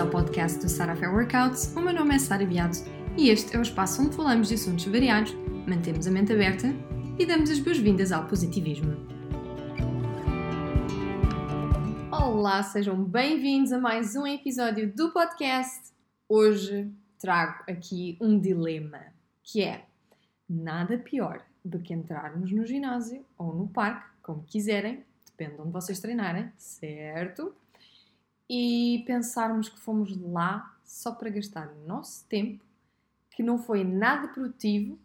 ao 0.00 0.08
podcast 0.08 0.58
do 0.60 0.68
Sara 0.68 0.96
Fair 0.96 1.12
Workouts. 1.12 1.76
O 1.76 1.80
meu 1.82 1.92
nome 1.92 2.14
é 2.14 2.18
Sara 2.18 2.46
Beato 2.46 2.78
e 3.18 3.28
este 3.28 3.54
é 3.54 3.58
o 3.58 3.62
espaço 3.62 4.00
onde 4.00 4.16
falamos 4.16 4.48
de 4.48 4.54
assuntos 4.54 4.86
variados, 4.86 5.34
mantemos 5.68 6.06
a 6.06 6.10
mente 6.10 6.32
aberta 6.32 6.68
e 7.18 7.26
damos 7.26 7.50
as 7.50 7.58
boas-vindas 7.58 8.10
ao 8.10 8.26
positivismo. 8.26 8.96
Olá, 12.10 12.62
sejam 12.62 13.04
bem-vindos 13.04 13.74
a 13.74 13.78
mais 13.78 14.16
um 14.16 14.26
episódio 14.26 14.90
do 14.90 15.12
podcast. 15.12 15.92
Hoje 16.26 16.90
trago 17.18 17.62
aqui 17.68 18.16
um 18.22 18.40
dilema, 18.40 19.02
que 19.42 19.62
é 19.62 19.84
nada 20.48 20.96
pior 20.96 21.42
do 21.62 21.78
que 21.78 21.92
entrarmos 21.92 22.50
no 22.50 22.64
ginásio 22.64 23.22
ou 23.36 23.54
no 23.54 23.68
parque, 23.68 24.08
como 24.22 24.42
quiserem, 24.44 25.04
depende 25.26 25.56
de 25.56 25.60
onde 25.60 25.72
vocês 25.72 26.00
treinarem, 26.00 26.50
certo? 26.56 27.54
E 28.52 29.04
pensarmos 29.06 29.68
que 29.68 29.78
fomos 29.78 30.20
lá 30.20 30.76
só 30.84 31.12
para 31.12 31.30
gastar 31.30 31.68
o 31.68 31.86
nosso 31.86 32.26
tempo, 32.26 32.64
que 33.30 33.44
não 33.44 33.56
foi 33.56 33.84
nada 33.84 34.26
produtivo, 34.26 34.98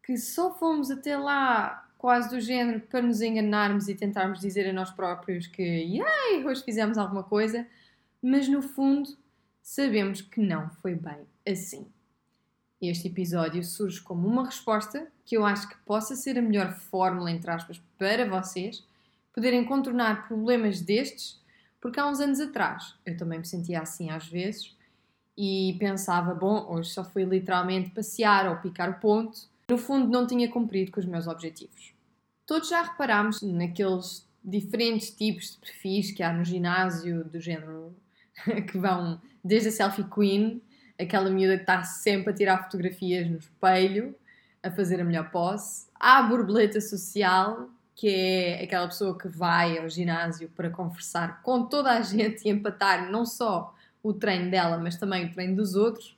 que 0.00 0.16
só 0.16 0.54
fomos 0.54 0.88
até 0.88 1.16
lá 1.16 1.90
quase 1.98 2.30
do 2.30 2.40
género 2.40 2.80
para 2.80 3.02
nos 3.02 3.20
enganarmos 3.20 3.88
e 3.88 3.96
tentarmos 3.96 4.38
dizer 4.38 4.70
a 4.70 4.72
nós 4.72 4.92
próprios 4.92 5.48
que 5.48 5.60
Yay, 5.60 6.46
hoje 6.46 6.62
fizemos 6.62 6.96
alguma 6.96 7.24
coisa, 7.24 7.66
mas 8.22 8.46
no 8.46 8.62
fundo 8.62 9.10
sabemos 9.60 10.20
que 10.22 10.40
não 10.40 10.70
foi 10.70 10.94
bem 10.94 11.26
assim. 11.44 11.84
Este 12.80 13.08
episódio 13.08 13.64
surge 13.64 14.00
como 14.00 14.28
uma 14.28 14.46
resposta 14.46 15.10
que 15.24 15.36
eu 15.36 15.44
acho 15.44 15.68
que 15.68 15.76
possa 15.78 16.14
ser 16.14 16.38
a 16.38 16.42
melhor 16.42 16.72
fórmula, 16.74 17.28
entre 17.28 17.50
aspas, 17.50 17.82
para 17.98 18.24
vocês 18.24 18.86
poderem 19.34 19.64
contornar 19.64 20.28
problemas 20.28 20.80
destes, 20.80 21.40
porque 21.80 22.00
há 22.00 22.06
uns 22.06 22.20
anos 22.20 22.40
atrás 22.40 22.94
eu 23.04 23.16
também 23.16 23.38
me 23.38 23.46
sentia 23.46 23.80
assim 23.80 24.10
às 24.10 24.26
vezes 24.26 24.76
e 25.36 25.76
pensava, 25.78 26.34
bom, 26.34 26.66
hoje 26.68 26.90
só 26.90 27.04
fui 27.04 27.24
literalmente 27.24 27.90
passear 27.90 28.48
ou 28.48 28.56
picar 28.56 28.90
o 28.90 28.94
ponto. 28.94 29.38
No 29.70 29.78
fundo, 29.78 30.08
não 30.08 30.26
tinha 30.26 30.50
cumprido 30.50 30.90
com 30.90 30.98
os 30.98 31.06
meus 31.06 31.28
objetivos. 31.28 31.92
Todos 32.44 32.68
já 32.68 32.82
reparámos 32.82 33.40
naqueles 33.42 34.26
diferentes 34.42 35.10
tipos 35.10 35.52
de 35.52 35.58
perfis 35.58 36.10
que 36.10 36.22
há 36.22 36.32
no 36.32 36.44
ginásio, 36.44 37.24
do 37.24 37.38
género 37.38 37.94
que 38.68 38.76
vão 38.78 39.20
desde 39.44 39.68
a 39.68 39.72
selfie 39.72 40.04
queen 40.04 40.62
aquela 40.98 41.30
miúda 41.30 41.56
que 41.56 41.62
está 41.62 41.82
sempre 41.84 42.32
a 42.32 42.34
tirar 42.34 42.64
fotografias 42.64 43.30
no 43.30 43.38
espelho, 43.38 44.14
a 44.62 44.70
fazer 44.70 45.00
a 45.00 45.04
melhor. 45.04 45.30
Há 45.94 46.18
a 46.18 46.22
borboleta 46.22 46.80
social, 46.80 47.70
que 47.98 48.08
é 48.08 48.62
aquela 48.62 48.86
pessoa 48.86 49.18
que 49.18 49.26
vai 49.26 49.76
ao 49.76 49.88
ginásio 49.88 50.48
para 50.50 50.70
conversar 50.70 51.42
com 51.42 51.64
toda 51.64 51.90
a 51.90 52.00
gente 52.00 52.46
e 52.46 52.48
empatar 52.48 53.10
não 53.10 53.26
só 53.26 53.74
o 54.00 54.14
treino 54.14 54.52
dela, 54.52 54.78
mas 54.78 54.96
também 54.96 55.26
o 55.26 55.32
treino 55.32 55.56
dos 55.56 55.74
outros. 55.74 56.16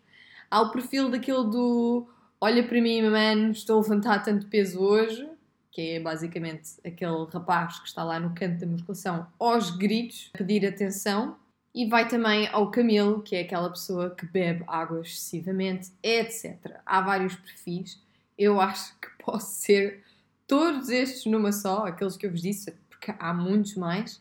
Há 0.50 0.60
o 0.60 0.70
perfil 0.70 1.08
daquele 1.08 1.44
do 1.44 2.06
olha 2.38 2.62
para 2.62 2.82
mim, 2.82 3.00
mano, 3.08 3.52
estou 3.52 3.78
a 3.78 3.82
levantar 3.82 4.22
tanto 4.22 4.46
peso 4.48 4.78
hoje, 4.78 5.26
que 5.72 5.92
é 5.92 6.00
basicamente 6.00 6.72
aquele 6.84 7.24
rapaz 7.32 7.80
que 7.80 7.88
está 7.88 8.04
lá 8.04 8.20
no 8.20 8.34
canto 8.34 8.60
da 8.60 8.66
musculação 8.66 9.26
aos 9.38 9.70
gritos, 9.70 10.30
pedir 10.36 10.66
atenção. 10.66 11.38
E 11.74 11.86
vai 11.86 12.06
também 12.06 12.46
ao 12.48 12.70
Camilo, 12.70 13.22
que 13.22 13.36
é 13.36 13.40
aquela 13.40 13.70
pessoa 13.70 14.10
que 14.10 14.26
bebe 14.26 14.64
água 14.66 15.00
excessivamente, 15.00 15.92
etc. 16.02 16.58
Há 16.84 17.00
vários 17.00 17.36
perfis. 17.36 17.98
Eu 18.36 18.60
acho 18.60 18.92
que 19.00 19.08
posso 19.24 19.62
ser 19.62 20.02
todos 20.50 20.88
estes 20.88 21.26
numa 21.26 21.52
só, 21.52 21.86
aqueles 21.86 22.16
que 22.16 22.26
eu 22.26 22.30
vos 22.32 22.42
disse, 22.42 22.72
porque 22.88 23.14
há 23.20 23.32
muitos 23.32 23.76
mais. 23.76 24.20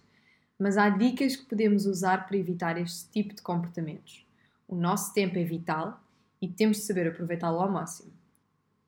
Mas 0.59 0.77
há 0.77 0.87
dicas 0.87 1.35
que 1.35 1.45
podemos 1.45 1.87
usar 1.87 2.27
para 2.27 2.37
evitar 2.37 2.79
este 2.79 3.09
tipo 3.09 3.33
de 3.33 3.41
comportamentos. 3.41 4.27
O 4.67 4.75
nosso 4.75 5.11
tempo 5.11 5.39
é 5.39 5.43
vital 5.43 5.99
e 6.39 6.47
temos 6.47 6.77
de 6.77 6.83
saber 6.83 7.07
aproveitá-lo 7.07 7.59
ao 7.59 7.71
máximo. 7.71 8.11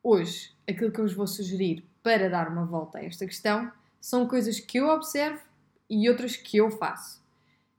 Hoje, 0.04 0.54
aquilo 0.70 0.92
que 0.92 1.00
eu 1.00 1.06
vos 1.06 1.16
vou 1.16 1.26
sugerir 1.26 1.84
para 2.04 2.30
dar 2.30 2.48
uma 2.48 2.64
volta 2.64 3.00
a 3.00 3.04
esta 3.04 3.26
questão 3.26 3.72
são 4.00 4.28
coisas 4.28 4.60
que 4.60 4.78
eu 4.78 4.90
observo 4.90 5.42
e 5.90 6.08
outras 6.12 6.36
que 6.36 6.58
eu 6.58 6.70
faço. 6.70 7.24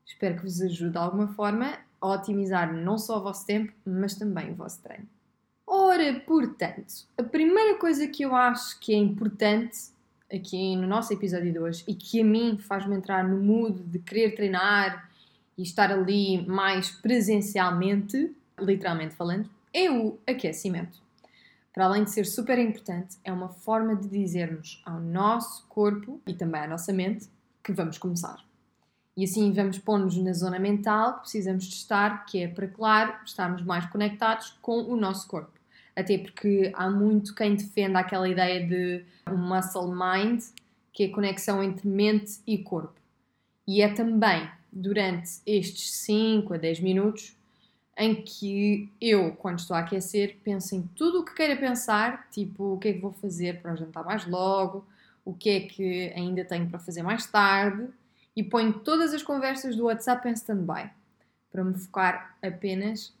Espero 0.05 0.35
que 0.35 0.43
vos 0.43 0.61
ajude 0.61 0.91
de 0.91 0.97
alguma 0.97 1.29
forma 1.29 1.77
a 2.01 2.07
otimizar 2.09 2.73
não 2.73 2.97
só 2.97 3.17
o 3.17 3.23
vosso 3.23 3.45
tempo, 3.45 3.71
mas 3.85 4.15
também 4.15 4.51
o 4.51 4.55
vosso 4.55 4.81
treino. 4.81 5.07
Portanto, 6.25 7.05
a 7.17 7.23
primeira 7.23 7.77
coisa 7.77 8.07
que 8.07 8.23
eu 8.23 8.35
acho 8.35 8.79
que 8.79 8.93
é 8.93 8.97
importante 8.97 9.93
aqui 10.31 10.75
no 10.75 10.87
nosso 10.87 11.13
episódio 11.13 11.51
de 11.51 11.59
hoje 11.59 11.83
e 11.87 11.93
que 11.93 12.21
a 12.21 12.25
mim 12.25 12.57
faz-me 12.57 12.95
entrar 12.95 13.23
no 13.23 13.41
mood 13.41 13.81
de 13.83 13.99
querer 13.99 14.35
treinar 14.35 15.09
e 15.57 15.61
estar 15.61 15.91
ali 15.91 16.45
mais 16.47 16.89
presencialmente, 16.89 18.35
literalmente 18.59 19.15
falando, 19.15 19.49
é 19.71 19.89
o 19.89 20.17
aquecimento. 20.27 21.01
Para 21.73 21.85
além 21.85 22.03
de 22.03 22.11
ser 22.11 22.25
super 22.25 22.59
importante, 22.59 23.17
é 23.23 23.31
uma 23.31 23.49
forma 23.49 23.95
de 23.95 24.07
dizermos 24.07 24.81
ao 24.85 24.99
nosso 24.99 25.65
corpo 25.67 26.21
e 26.27 26.33
também 26.33 26.61
à 26.61 26.67
nossa 26.67 26.93
mente 26.93 27.27
que 27.63 27.71
vamos 27.71 27.97
começar. 27.97 28.43
E 29.15 29.23
assim 29.23 29.51
vamos 29.51 29.77
pôr-nos 29.77 30.17
na 30.17 30.33
zona 30.33 30.59
mental 30.59 31.15
que 31.15 31.21
precisamos 31.21 31.65
de 31.65 31.75
estar, 31.75 32.25
que 32.25 32.43
é 32.43 32.47
para, 32.47 32.67
claro, 32.67 33.13
estarmos 33.23 33.63
mais 33.63 33.85
conectados 33.87 34.57
com 34.61 34.81
o 34.81 34.95
nosso 34.95 35.27
corpo. 35.27 35.62
Até 35.95 36.17
porque 36.17 36.71
há 36.73 36.89
muito 36.89 37.35
quem 37.35 37.55
defenda 37.55 37.99
aquela 37.99 38.27
ideia 38.27 38.65
de 38.65 39.05
muscle 39.29 39.91
mind, 39.91 40.41
que 40.91 41.03
é 41.03 41.07
a 41.07 41.11
conexão 41.11 41.63
entre 41.63 41.87
mente 41.87 42.39
e 42.47 42.57
corpo. 42.57 42.99
E 43.67 43.81
é 43.81 43.93
também 43.93 44.49
durante 44.71 45.39
estes 45.45 45.91
5 45.91 46.53
a 46.53 46.57
10 46.57 46.79
minutos 46.79 47.35
em 47.97 48.15
que 48.15 48.91
eu, 48.99 49.33
quando 49.33 49.59
estou 49.59 49.75
a 49.75 49.79
aquecer, 49.79 50.37
penso 50.43 50.75
em 50.75 50.81
tudo 50.95 51.21
o 51.21 51.25
que 51.25 51.35
queira 51.35 51.55
pensar, 51.55 52.27
tipo 52.31 52.73
o 52.73 52.79
que 52.79 52.87
é 52.87 52.93
que 52.93 52.99
vou 52.99 53.13
fazer 53.13 53.61
para 53.61 53.75
jantar 53.75 54.03
mais 54.03 54.25
logo, 54.25 54.85
o 55.23 55.33
que 55.33 55.49
é 55.49 55.59
que 55.61 56.11
ainda 56.15 56.43
tenho 56.43 56.67
para 56.67 56.79
fazer 56.79 57.03
mais 57.03 57.25
tarde 57.27 57.87
e 58.35 58.43
ponho 58.43 58.73
todas 58.79 59.13
as 59.13 59.21
conversas 59.21 59.75
do 59.75 59.85
WhatsApp 59.85 60.27
em 60.27 60.33
stand-by 60.33 60.89
para 61.51 61.63
me 61.63 61.75
focar 61.75 62.35
apenas 62.41 63.13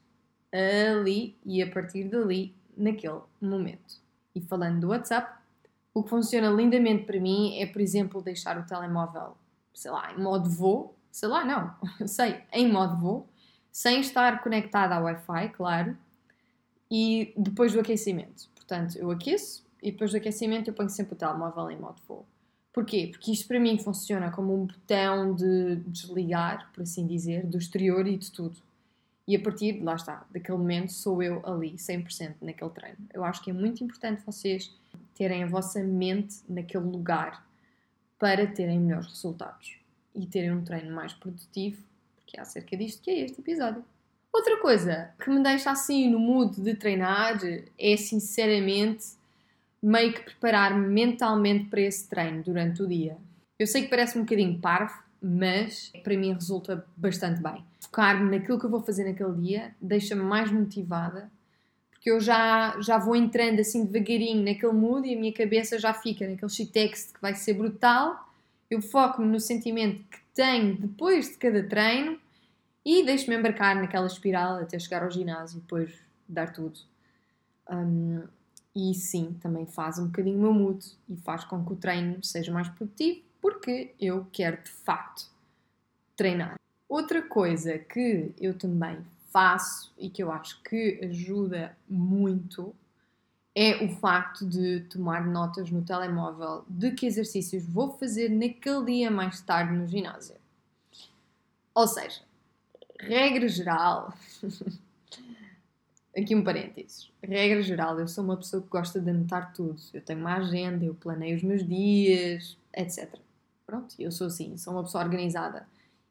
ali 0.51 1.35
e 1.45 1.61
a 1.61 1.69
partir 1.69 2.05
dali 2.05 2.53
naquele 2.75 3.21
momento. 3.41 4.01
E 4.35 4.41
falando 4.41 4.81
do 4.81 4.87
WhatsApp, 4.87 5.39
o 5.93 6.03
que 6.03 6.09
funciona 6.09 6.49
lindamente 6.49 7.05
para 7.05 7.19
mim 7.19 7.59
é, 7.59 7.65
por 7.65 7.81
exemplo, 7.81 8.21
deixar 8.21 8.57
o 8.57 8.65
telemóvel, 8.65 9.37
sei 9.73 9.91
lá, 9.91 10.11
em 10.11 10.21
modo 10.21 10.49
voo, 10.49 10.95
sei 11.11 11.29
lá, 11.29 11.45
não, 11.45 11.73
sei, 12.07 12.41
em 12.51 12.71
modo 12.71 12.97
voo, 12.97 13.29
sem 13.71 13.99
estar 13.99 14.41
conectado 14.41 14.93
ao 14.93 15.03
Wi-Fi, 15.03 15.49
claro, 15.49 15.97
e 16.89 17.33
depois 17.37 17.73
do 17.73 17.79
aquecimento. 17.79 18.49
Portanto, 18.55 18.97
eu 18.97 19.11
aqueço 19.11 19.65
e 19.81 19.91
depois 19.91 20.11
do 20.11 20.17
aquecimento 20.17 20.69
eu 20.69 20.73
ponho 20.73 20.89
sempre 20.89 21.13
o 21.13 21.17
telemóvel 21.17 21.69
em 21.69 21.77
modo 21.77 22.01
voo. 22.07 22.25
Porquê? 22.71 23.09
Porque 23.11 23.31
isto 23.31 23.47
para 23.47 23.59
mim 23.59 23.77
funciona 23.77 24.31
como 24.31 24.53
um 24.53 24.65
botão 24.65 25.35
de 25.35 25.75
desligar, 25.87 26.71
por 26.73 26.81
assim 26.81 27.05
dizer, 27.05 27.45
do 27.45 27.57
exterior 27.57 28.07
e 28.07 28.17
de 28.17 28.31
tudo. 28.31 28.55
E 29.27 29.35
a 29.35 29.39
partir, 29.39 29.81
lá 29.81 29.95
está, 29.95 30.25
daquele 30.31 30.57
momento 30.57 30.91
sou 30.91 31.23
eu 31.23 31.41
ali, 31.45 31.73
100% 31.73 32.35
naquele 32.41 32.69
treino. 32.71 32.97
Eu 33.13 33.23
acho 33.23 33.41
que 33.41 33.51
é 33.51 33.53
muito 33.53 33.83
importante 33.83 34.21
vocês 34.25 34.75
terem 35.15 35.43
a 35.43 35.47
vossa 35.47 35.81
mente 35.81 36.41
naquele 36.47 36.83
lugar 36.83 37.45
para 38.19 38.45
terem 38.47 38.79
melhores 38.79 39.07
resultados 39.07 39.77
e 40.13 40.25
terem 40.25 40.51
um 40.51 40.63
treino 40.63 40.93
mais 40.93 41.13
produtivo, 41.13 41.81
porque 42.15 42.37
é 42.37 42.41
acerca 42.41 42.75
disto 42.75 43.01
que 43.01 43.11
é 43.11 43.19
este 43.19 43.39
episódio. 43.39 43.83
Outra 44.31 44.57
coisa 44.59 45.11
que 45.19 45.29
me 45.29 45.41
deixa 45.41 45.71
assim 45.71 46.09
no 46.09 46.19
mood 46.19 46.59
de 46.59 46.73
treinar 46.75 47.39
é 47.77 47.97
sinceramente 47.97 49.05
meio 49.81 50.13
que 50.13 50.21
preparar-me 50.21 50.87
mentalmente 50.87 51.65
para 51.65 51.81
esse 51.81 52.07
treino 52.09 52.41
durante 52.41 52.81
o 52.81 52.87
dia. 52.87 53.17
Eu 53.59 53.67
sei 53.67 53.83
que 53.83 53.89
parece 53.89 54.17
um 54.17 54.21
bocadinho 54.21 54.59
parvo, 54.59 55.03
mas 55.21 55.91
para 56.03 56.17
mim 56.17 56.33
resulta 56.33 56.85
bastante 56.97 57.41
bem. 57.41 57.63
Focar-me 57.93 58.31
naquilo 58.31 58.59
que 58.59 58.65
eu 58.65 58.71
vou 58.71 58.81
fazer 58.81 59.03
naquele 59.03 59.33
dia 59.33 59.75
deixa-me 59.79 60.23
mais 60.23 60.51
motivada, 60.51 61.31
porque 61.91 62.09
eu 62.09 62.19
já, 62.19 62.75
já 62.81 62.97
vou 62.97 63.15
entrando 63.15 63.59
assim 63.59 63.85
devagarinho 63.85 64.43
naquele 64.43 64.73
mood 64.73 65.07
e 65.07 65.13
a 65.13 65.19
minha 65.19 65.31
cabeça 65.31 65.77
já 65.77 65.93
fica 65.93 66.27
naquele 66.27 66.49
shit 66.49 66.71
text 66.71 67.13
que 67.13 67.21
vai 67.21 67.35
ser 67.35 67.53
brutal. 67.53 68.27
Eu 68.67 68.81
foco-me 68.81 69.27
no 69.27 69.39
sentimento 69.39 70.01
que 70.09 70.17
tenho 70.33 70.75
depois 70.75 71.29
de 71.29 71.37
cada 71.37 71.61
treino 71.61 72.19
e 72.83 73.05
deixo-me 73.05 73.37
embarcar 73.37 73.75
naquela 73.75 74.07
espiral 74.07 74.55
até 74.55 74.79
chegar 74.79 75.03
ao 75.03 75.11
ginásio 75.11 75.59
e 75.59 75.61
depois 75.61 75.93
dar 76.27 76.51
tudo. 76.51 76.79
Um, 77.69 78.23
e 78.75 78.95
sim, 78.95 79.37
também 79.39 79.67
faz 79.67 79.99
um 79.99 80.07
bocadinho 80.07 80.39
o 80.39 80.41
meu 80.41 80.53
mood 80.53 80.83
e 81.07 81.15
faz 81.17 81.43
com 81.43 81.63
que 81.63 81.73
o 81.73 81.75
treino 81.75 82.23
seja 82.23 82.51
mais 82.51 82.67
produtivo, 82.69 83.21
porque 83.39 83.93
eu 83.99 84.25
quero 84.31 84.63
de 84.63 84.71
facto 84.71 85.29
treinar. 86.15 86.55
Outra 86.93 87.23
coisa 87.23 87.79
que 87.79 88.35
eu 88.39 88.55
também 88.55 88.99
faço 89.31 89.91
e 89.97 90.11
que 90.11 90.21
eu 90.21 90.31
acho 90.31 90.61
que 90.61 90.99
ajuda 91.03 91.75
muito 91.89 92.71
é 93.55 93.83
o 93.83 93.89
facto 93.95 94.45
de 94.45 94.81
tomar 94.81 95.25
notas 95.25 95.71
no 95.71 95.81
telemóvel 95.83 96.63
de 96.69 96.91
que 96.91 97.07
exercícios 97.07 97.65
vou 97.65 97.97
fazer 97.97 98.29
naquele 98.29 98.85
dia 98.85 99.09
mais 99.09 99.41
tarde 99.41 99.73
no 99.73 99.87
ginásio. 99.87 100.35
Ou 101.73 101.87
seja, 101.87 102.21
regra 102.99 103.47
geral. 103.47 104.13
Aqui 106.15 106.35
um 106.35 106.43
parênteses. 106.43 107.11
Regra 107.23 107.63
geral, 107.63 107.99
eu 107.99 108.07
sou 108.07 108.23
uma 108.23 108.37
pessoa 108.37 108.61
que 108.61 108.69
gosta 108.69 109.01
de 109.01 109.09
anotar 109.09 109.51
tudo. 109.51 109.81
Eu 109.91 110.01
tenho 110.01 110.19
uma 110.19 110.35
agenda, 110.35 110.85
eu 110.85 110.93
planeio 110.93 111.37
os 111.37 111.41
meus 111.41 111.67
dias, 111.67 112.55
etc. 112.71 113.17
Pronto, 113.65 113.95
eu 113.97 114.11
sou 114.11 114.27
assim, 114.27 114.55
sou 114.57 114.73
uma 114.73 114.83
pessoa 114.83 115.03
organizada. 115.03 115.65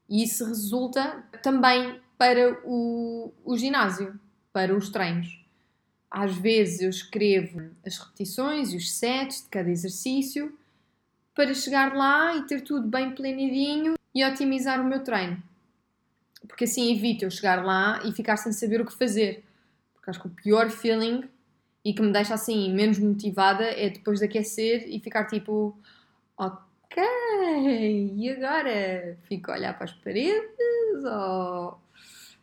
E 0.09 0.23
isso 0.23 0.45
resulta 0.45 1.25
também 1.43 2.01
para 2.19 2.61
o, 2.65 3.33
o 3.45 3.57
ginásio, 3.57 4.19
para 4.53 4.77
os 4.77 4.91
treinos. 4.91 5.43
Às 6.11 6.35
vezes 6.37 6.81
eu 6.81 6.91
escrevo 6.91 7.71
as 7.85 7.97
repetições 7.97 8.73
e 8.73 8.77
os 8.77 8.93
sets 8.93 9.43
de 9.43 9.49
cada 9.49 9.71
exercício 9.71 10.57
para 11.35 11.55
chegar 11.55 11.95
lá 11.95 12.37
e 12.37 12.47
ter 12.47 12.61
tudo 12.61 12.87
bem 12.87 13.15
planeadinho 13.15 13.95
e 14.15 14.25
otimizar 14.25 14.81
o 14.81 14.85
meu 14.85 15.03
treino. 15.03 15.43
Porque 16.47 16.65
assim 16.65 16.93
evito 16.93 17.25
eu 17.25 17.31
chegar 17.31 17.65
lá 17.65 18.03
e 18.05 18.13
ficar 18.13 18.37
sem 18.37 18.53
saber 18.53 18.81
o 18.81 18.87
que 18.87 18.93
fazer. 18.93 19.45
Porque 19.95 20.11
acho 20.11 20.21
que 20.21 20.27
o 20.27 20.31
pior 20.31 20.71
feeling 20.71 21.25
e 21.85 21.95
que 21.95 22.03
me 22.03 22.13
deixa 22.13 22.35
assim 22.35 22.73
menos 22.73 22.99
motivada 22.99 23.65
é 23.65 23.89
depois 23.89 24.19
de 24.19 24.27
aquecer 24.27 24.87
e 24.89 25.01
ficar 25.01 25.27
tipo, 25.27 25.77
e 27.01 28.31
agora? 28.31 29.19
Fico 29.23 29.51
a 29.51 29.55
olhar 29.55 29.75
para 29.75 29.85
as 29.85 29.93
paredes 29.93 31.05
ou 31.05 31.79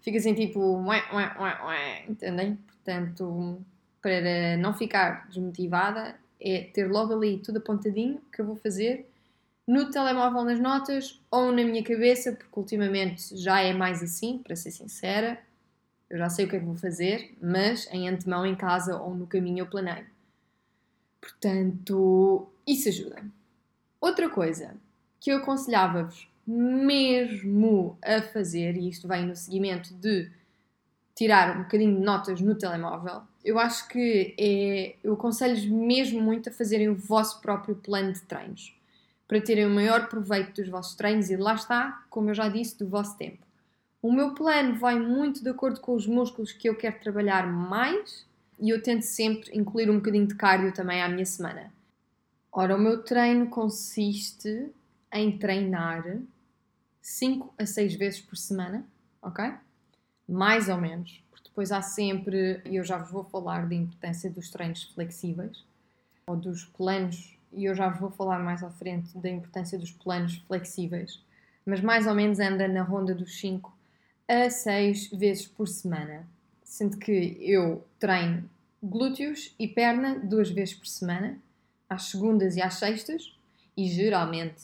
fico 0.02 0.18
assim 0.18 0.34
tipo, 0.34 0.60
ué, 0.88 1.04
ué, 1.14 1.36
ué, 1.40 1.66
ué, 1.66 2.06
entendem? 2.08 2.56
Portanto, 2.68 3.62
para 4.02 4.58
não 4.58 4.74
ficar 4.74 5.28
desmotivada, 5.28 6.16
é 6.40 6.64
ter 6.74 6.90
logo 6.90 7.14
ali 7.14 7.38
tudo 7.40 7.58
apontadinho 7.58 8.22
que 8.34 8.42
eu 8.42 8.46
vou 8.46 8.56
fazer 8.56 9.10
no 9.68 9.92
telemóvel 9.92 10.44
nas 10.44 10.60
notas 10.60 11.22
ou 11.30 11.52
na 11.52 11.64
minha 11.64 11.84
cabeça, 11.84 12.32
porque 12.32 12.60
ultimamente 12.60 13.38
já 13.38 13.62
é 13.62 13.72
mais 13.72 14.02
assim, 14.02 14.40
para 14.40 14.56
ser 14.56 14.72
sincera. 14.72 15.40
Eu 16.10 16.18
já 16.18 16.28
sei 16.28 16.46
o 16.46 16.50
que 16.50 16.56
é 16.56 16.60
que 16.60 16.66
vou 16.66 16.76
fazer, 16.76 17.38
mas 17.40 17.88
em 17.92 18.10
antemão 18.10 18.46
em 18.48 18.56
casa 18.56 19.00
ou 19.00 19.14
no 19.14 19.28
caminho 19.28 19.60
eu 19.60 19.68
planeio. 19.68 20.08
Portanto, 21.22 22.52
isso 22.66 22.90
ajuda. 22.90 23.24
Outra 24.02 24.30
coisa 24.30 24.76
que 25.20 25.32
eu 25.32 25.38
aconselhava-vos 25.38 26.28
mesmo 26.48 27.98
a 28.02 28.22
fazer, 28.22 28.76
e 28.76 28.90
isto 28.90 29.08
vem 29.08 29.26
no 29.26 29.36
seguimento 29.36 29.94
de 29.94 30.32
tirar 31.14 31.58
um 31.58 31.64
bocadinho 31.64 31.96
de 31.96 32.02
notas 32.02 32.42
no 32.42 32.56
telemóvel, 32.56 33.22
eu 33.44 33.60
acho 33.60 33.88
que 33.88 34.34
é. 34.40 34.96
Eu 35.04 35.14
aconselho-vos 35.14 35.66
mesmo 35.66 36.22
muito 36.22 36.50
a 36.50 36.52
fazerem 36.52 36.90
o 36.90 36.96
vosso 36.96 37.42
próprio 37.42 37.76
plano 37.76 38.14
de 38.14 38.22
treinos 38.22 38.74
para 39.28 39.42
terem 39.42 39.68
o 39.68 39.70
maior 39.70 40.10
proveito 40.10 40.60
dos 40.60 40.70
vossos 40.70 40.96
treinos 40.96 41.30
e 41.30 41.38
lá 41.38 41.54
está, 41.54 42.04
como 42.10 42.32
eu 42.32 42.34
já 42.34 42.50
disse, 42.50 42.80
do 42.80 42.88
vosso 42.88 43.16
tempo. 43.18 43.46
O 44.02 44.12
meu 44.12 44.34
plano 44.34 44.76
vai 44.76 44.98
muito 44.98 45.44
de 45.44 45.50
acordo 45.50 45.82
com 45.82 45.94
os 45.94 46.08
músculos 46.08 46.52
que 46.52 46.68
eu 46.68 46.76
quero 46.76 47.00
trabalhar 47.00 47.46
mais 47.46 48.26
e 48.60 48.70
eu 48.70 48.82
tento 48.82 49.04
sempre 49.04 49.52
incluir 49.54 49.90
um 49.90 49.98
bocadinho 49.98 50.26
de 50.26 50.36
cardio 50.36 50.74
também 50.74 51.02
à 51.02 51.08
minha 51.08 51.26
semana. 51.26 51.72
Ora, 52.52 52.76
o 52.76 52.80
meu 52.80 53.04
treino 53.04 53.48
consiste 53.48 54.72
em 55.14 55.38
treinar 55.38 56.20
5 57.02 57.54
a 57.58 57.66
6 57.66 57.94
vezes 57.94 58.22
por 58.22 58.36
semana, 58.38 58.86
ok? 59.22 59.54
Mais 60.28 60.68
ou 60.68 60.78
menos, 60.78 61.24
porque 61.30 61.50
depois 61.50 61.72
há 61.72 61.82
sempre, 61.82 62.62
e 62.66 62.76
eu 62.78 62.84
já 62.84 62.98
vos 62.98 63.12
vou 63.12 63.24
falar 63.24 63.68
da 63.68 63.76
importância 63.76 64.30
dos 64.32 64.50
treinos 64.50 64.84
flexíveis 64.84 65.64
ou 66.26 66.36
dos 66.36 66.66
planos 66.66 67.38
e 67.52 67.66
eu 67.66 67.76
já 67.76 67.90
vos 67.90 68.00
vou 68.00 68.12
falar 68.12 68.40
mais 68.40 68.64
à 68.64 68.70
frente 68.70 69.18
da 69.18 69.30
importância 69.30 69.78
dos 69.78 69.92
planos 69.92 70.38
flexíveis, 70.48 71.24
mas 71.66 71.82
mais 71.82 72.08
ou 72.08 72.16
menos 72.16 72.40
anda 72.40 72.68
na 72.68 72.82
ronda 72.82 73.14
dos 73.14 73.40
5 73.40 73.76
a 74.28 74.50
6 74.50 75.10
vezes 75.12 75.48
por 75.48 75.68
semana. 75.68 76.28
Sendo 76.64 76.98
que 76.98 77.38
eu 77.42 77.86
treino 78.00 78.50
glúteos 78.82 79.54
e 79.60 79.68
perna 79.68 80.20
duas 80.20 80.50
vezes 80.50 80.76
por 80.76 80.88
semana, 80.88 81.40
às 81.90 82.04
segundas 82.04 82.56
e 82.56 82.62
às 82.62 82.76
sextas, 82.76 83.36
e 83.76 83.88
geralmente, 83.88 84.64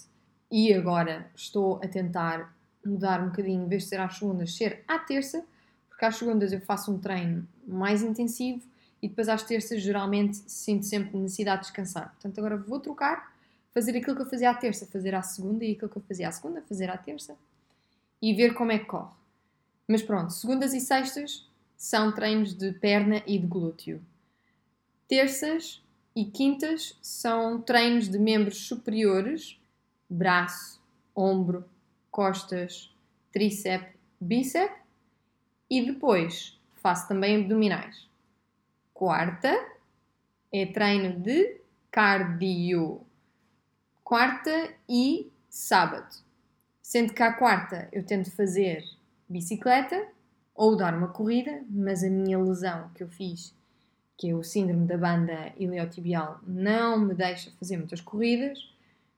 e 0.51 0.73
agora 0.73 1.29
estou 1.35 1.77
a 1.83 1.87
tentar 1.87 2.55
mudar 2.85 3.21
um 3.21 3.29
bocadinho, 3.29 3.65
em 3.65 3.67
vez 3.67 3.83
de 3.83 3.89
ser 3.89 3.99
às 3.99 4.17
segundas, 4.17 4.55
ser 4.55 4.83
à 4.87 4.99
terça, 4.99 5.43
porque 5.89 6.05
às 6.05 6.17
segundas 6.17 6.51
eu 6.51 6.61
faço 6.61 6.93
um 6.93 6.99
treino 6.99 7.47
mais 7.65 8.03
intensivo 8.03 8.61
e 9.01 9.07
depois 9.07 9.29
às 9.29 9.43
terças 9.43 9.81
geralmente 9.81 10.37
sinto 10.49 10.85
sempre 10.85 11.17
necessidade 11.17 11.61
de 11.61 11.67
descansar. 11.67 12.09
Portanto, 12.11 12.37
agora 12.37 12.57
vou 12.57 12.79
trocar, 12.79 13.33
fazer 13.73 13.97
aquilo 13.97 14.15
que 14.15 14.21
eu 14.21 14.29
fazia 14.29 14.49
à 14.49 14.53
terça, 14.53 14.85
fazer 14.85 15.15
à 15.15 15.21
segunda 15.21 15.63
e 15.65 15.71
aquilo 15.71 15.89
que 15.89 15.97
eu 15.97 16.01
fazia 16.01 16.27
à 16.27 16.31
segunda, 16.31 16.61
fazer 16.61 16.89
à 16.89 16.97
terça 16.97 17.35
e 18.21 18.33
ver 18.33 18.53
como 18.53 18.71
é 18.71 18.79
que 18.79 18.85
corre. 18.85 19.13
Mas 19.87 20.01
pronto, 20.01 20.33
segundas 20.33 20.73
e 20.73 20.79
sextas 20.79 21.47
são 21.77 22.11
treinos 22.11 22.53
de 22.53 22.71
perna 22.73 23.21
e 23.27 23.37
de 23.37 23.45
glúteo. 23.45 24.01
Terças 25.07 25.83
e 26.15 26.23
quintas 26.23 26.97
são 27.01 27.61
treinos 27.61 28.07
de 28.07 28.17
membros 28.17 28.67
superiores, 28.67 29.59
braço, 30.09 30.81
ombro, 31.13 31.65
costas, 32.09 32.95
tríceps, 33.31 33.93
bíceps 34.19 34.77
e 35.69 35.85
depois 35.85 36.57
faço 36.75 37.07
também 37.07 37.41
abdominais. 37.41 38.07
Quarta 38.93 39.53
é 40.53 40.65
treino 40.65 41.19
de 41.19 41.57
cardio. 41.91 43.01
Quarta 44.03 44.73
e 44.87 45.29
sábado. 45.49 46.15
Sendo 46.81 47.13
que 47.13 47.23
à 47.23 47.33
quarta 47.33 47.89
eu 47.91 48.05
tento 48.05 48.31
fazer 48.31 48.85
bicicleta 49.27 50.07
ou 50.53 50.77
dar 50.77 50.93
uma 50.93 51.09
corrida, 51.09 51.63
mas 51.69 52.03
a 52.03 52.09
minha 52.09 52.39
lesão 52.39 52.89
que 52.95 53.03
eu 53.03 53.09
fiz, 53.09 53.53
que 54.17 54.29
é 54.29 54.35
o 54.35 54.43
síndrome 54.43 54.85
da 54.85 54.97
banda 54.97 55.51
iliotibial, 55.57 56.39
não 56.45 56.99
me 56.99 57.13
deixa 57.13 57.51
fazer 57.59 57.77
muitas 57.77 58.01
corridas. 58.01 58.59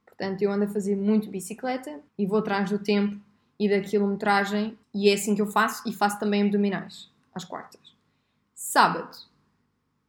Portanto, 0.05 0.41
eu 0.41 0.51
ando 0.51 0.65
a 0.65 0.67
fazer 0.67 0.95
muito 0.95 1.29
bicicleta 1.29 1.99
e 2.17 2.25
vou 2.25 2.39
atrás 2.39 2.69
do 2.69 2.79
tempo 2.79 3.19
e 3.59 3.69
da 3.69 3.81
quilometragem, 3.81 4.77
e 4.94 5.09
é 5.09 5.13
assim 5.13 5.33
que 5.33 5.41
eu 5.41 5.47
faço, 5.47 5.88
e 5.88 5.94
faço 5.94 6.19
também 6.19 6.44
abdominais 6.44 7.09
às 7.33 7.44
quartas. 7.44 7.81
Sábado, 8.53 9.17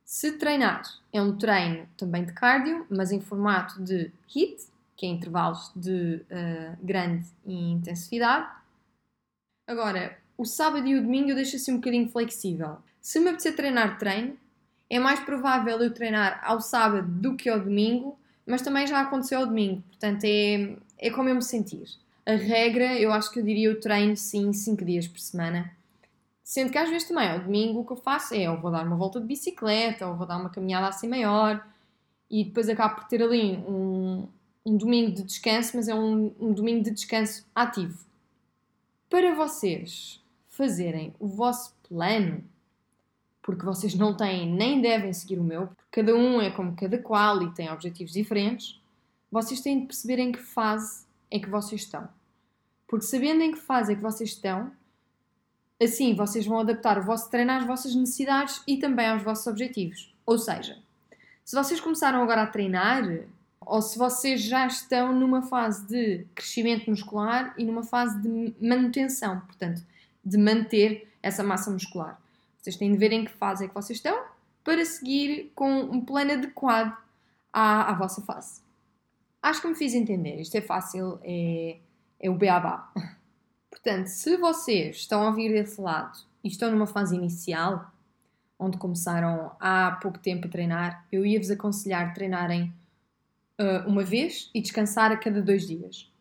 se 0.05 0.33
treinar, 0.33 0.83
é 1.13 1.21
um 1.21 1.37
treino 1.37 1.87
também 1.97 2.25
de 2.25 2.33
cardio, 2.33 2.87
mas 2.91 3.13
em 3.13 3.21
formato 3.21 3.83
de 3.83 4.11
HIIT, 4.27 4.67
que 4.97 5.07
é 5.07 5.09
intervalos 5.09 5.71
de 5.77 6.25
uh, 6.31 6.77
grande 6.83 7.27
intensidade. 7.47 8.51
Agora, 9.67 10.19
o 10.37 10.45
sábado 10.45 10.87
e 10.87 10.97
o 10.97 11.03
domingo 11.03 11.31
eu 11.31 11.35
deixo 11.35 11.57
assim 11.57 11.73
um 11.73 11.77
bocadinho 11.77 12.09
flexível. 12.09 12.79
Se 13.01 13.21
me 13.21 13.29
apetecer 13.29 13.55
treinar 13.55 13.99
treino, 13.99 14.37
é 14.91 14.99
mais 14.99 15.21
provável 15.21 15.79
eu 15.79 15.93
treinar 15.93 16.41
ao 16.45 16.61
sábado 16.61 17.07
do 17.09 17.37
que 17.37 17.49
ao 17.49 17.61
domingo, 17.61 18.19
mas 18.47 18.63
também 18.63 18.87
já 18.87 19.01
aconteceu 19.01 19.41
ao 19.41 19.47
domingo, 19.47 19.83
portanto 19.83 20.25
é, 20.25 20.77
é 20.99 21.11
como 21.11 21.29
eu 21.29 21.35
me 21.35 21.43
sentir. 21.43 21.89
A 22.27 22.33
regra, 22.33 22.99
eu 22.99 23.13
acho 23.13 23.31
que 23.31 23.41
eu 23.41 23.45
diria 23.45 23.71
o 23.73 23.81
treino 23.81 24.17
sim 24.17 24.53
5 24.53 24.85
dias 24.85 25.07
por 25.07 25.19
semana, 25.19 25.71
Sendo 26.49 26.73
que 26.73 26.79
às 26.79 26.89
vezes 26.89 27.07
também, 27.07 27.29
ao 27.29 27.41
domingo, 27.41 27.81
o 27.81 27.85
que 27.85 27.93
eu 27.93 27.97
faço 27.99 28.33
é 28.33 28.45
eu 28.45 28.59
vou 28.59 28.71
dar 28.71 28.83
uma 28.87 28.97
volta 28.97 29.21
de 29.21 29.27
bicicleta, 29.27 30.07
ou 30.07 30.17
vou 30.17 30.27
dar 30.27 30.39
uma 30.39 30.49
caminhada 30.49 30.89
assim 30.89 31.07
maior, 31.07 31.63
e 32.31 32.43
depois 32.43 32.71
acabo 32.71 32.95
por 32.95 33.05
ter 33.05 33.23
ali 33.23 33.59
um, 33.69 34.27
um 34.65 34.75
domingo 34.75 35.13
de 35.13 35.25
descanso, 35.25 35.77
mas 35.77 35.89
é 35.89 35.95
um, 35.95 36.35
um 36.41 36.51
domingo 36.55 36.83
de 36.83 36.91
descanso 36.91 37.47
ativo. 37.55 38.03
Para 39.11 39.35
vocês 39.35 40.25
fazerem 40.49 41.15
o 41.21 41.29
vosso 41.29 41.77
plano, 41.87 42.43
porque 43.49 43.65
vocês 43.65 43.95
não 43.95 44.15
têm 44.15 44.47
nem 44.47 44.79
devem 44.79 45.11
seguir 45.11 45.39
o 45.39 45.43
meu, 45.43 45.69
porque 45.69 46.03
cada 46.03 46.15
um 46.15 46.39
é 46.39 46.51
como 46.51 46.77
cada 46.77 46.99
qual 46.99 47.43
e 47.43 47.55
tem 47.55 47.71
objetivos 47.71 48.13
diferentes, 48.13 48.79
vocês 49.33 49.63
têm 49.63 49.81
de 49.81 49.87
perceber 49.87 50.19
em 50.19 50.31
que 50.31 50.39
fase 50.39 51.07
é 51.31 51.39
que 51.39 51.49
vocês 51.49 51.81
estão. 51.81 52.07
Porque 52.87 53.07
sabendo 53.07 53.41
em 53.41 53.53
que 53.53 53.59
fase 53.59 53.93
é 53.93 53.97
que 53.97 54.03
vocês 54.03 54.33
estão, 54.33 54.71
Assim, 55.83 56.15
vocês 56.15 56.45
vão 56.45 56.59
adaptar 56.59 56.99
o 56.99 57.05
vosso 57.05 57.31
treino 57.31 57.53
às 57.53 57.65
vossas 57.65 57.95
necessidades 57.95 58.61
e 58.67 58.79
também 58.79 59.07
aos 59.07 59.23
vossos 59.23 59.47
objetivos. 59.47 60.13
Ou 60.27 60.37
seja, 60.37 60.77
se 61.45 61.57
vocês 61.57 61.81
começaram 61.81 62.21
agora 62.21 62.43
a 62.43 62.47
treinar, 62.47 63.05
ou 63.61 63.81
se 63.81 63.97
vocês 63.97 64.43
já 64.43 64.67
estão 64.67 65.15
numa 65.15 65.41
fase 65.41 65.87
de 65.87 66.27
crescimento 66.35 66.91
muscular 66.91 67.55
e 67.57 67.65
numa 67.65 67.85
fase 67.85 68.21
de 68.21 68.53
manutenção, 68.61 69.41
portanto, 69.41 69.81
de 70.23 70.37
manter 70.37 71.09
essa 71.23 71.45
massa 71.45 71.71
muscular. 71.71 72.21
Vocês 72.69 72.77
têm 72.77 72.93
de 72.93 72.99
ver 72.99 73.13
em 73.13 73.25
que 73.25 73.33
fase 73.33 73.65
é 73.65 73.69
que 73.69 73.75
vocês 73.75 73.97
estão 73.97 74.27
para 74.63 74.85
seguir 74.85 75.51
com 75.55 75.81
um 75.81 76.05
plano 76.05 76.33
adequado 76.33 76.95
à, 77.51 77.91
à 77.91 77.95
vossa 77.95 78.21
fase. 78.21 78.61
Acho 79.43 79.63
que 79.63 79.69
me 79.69 79.75
fiz 79.75 79.95
entender. 79.95 80.39
Isto 80.39 80.57
é 80.57 80.61
fácil, 80.61 81.19
é, 81.23 81.79
é 82.21 82.29
o 82.29 82.35
beabá. 82.35 82.93
Portanto, 83.71 84.09
se 84.09 84.37
vocês 84.37 84.97
estão 84.97 85.23
a 85.23 85.29
ouvir 85.29 85.51
desse 85.51 85.81
lado 85.81 86.19
e 86.45 86.49
estão 86.49 86.71
numa 86.71 86.87
fase 86.87 87.17
inicial, 87.17 87.91
onde 88.59 88.77
começaram 88.77 89.53
há 89.59 89.99
pouco 90.03 90.19
tempo 90.19 90.47
a 90.47 90.51
treinar, 90.51 91.07
eu 91.11 91.25
ia-vos 91.25 91.51
aconselhar 91.51 92.13
treinarem 92.13 92.71
uh, 93.59 93.89
uma 93.89 94.05
vez 94.05 94.51
e 94.55 94.61
descansar 94.61 95.11
a 95.11 95.17
cada 95.17 95.41
dois 95.41 95.67
dias. 95.67 96.13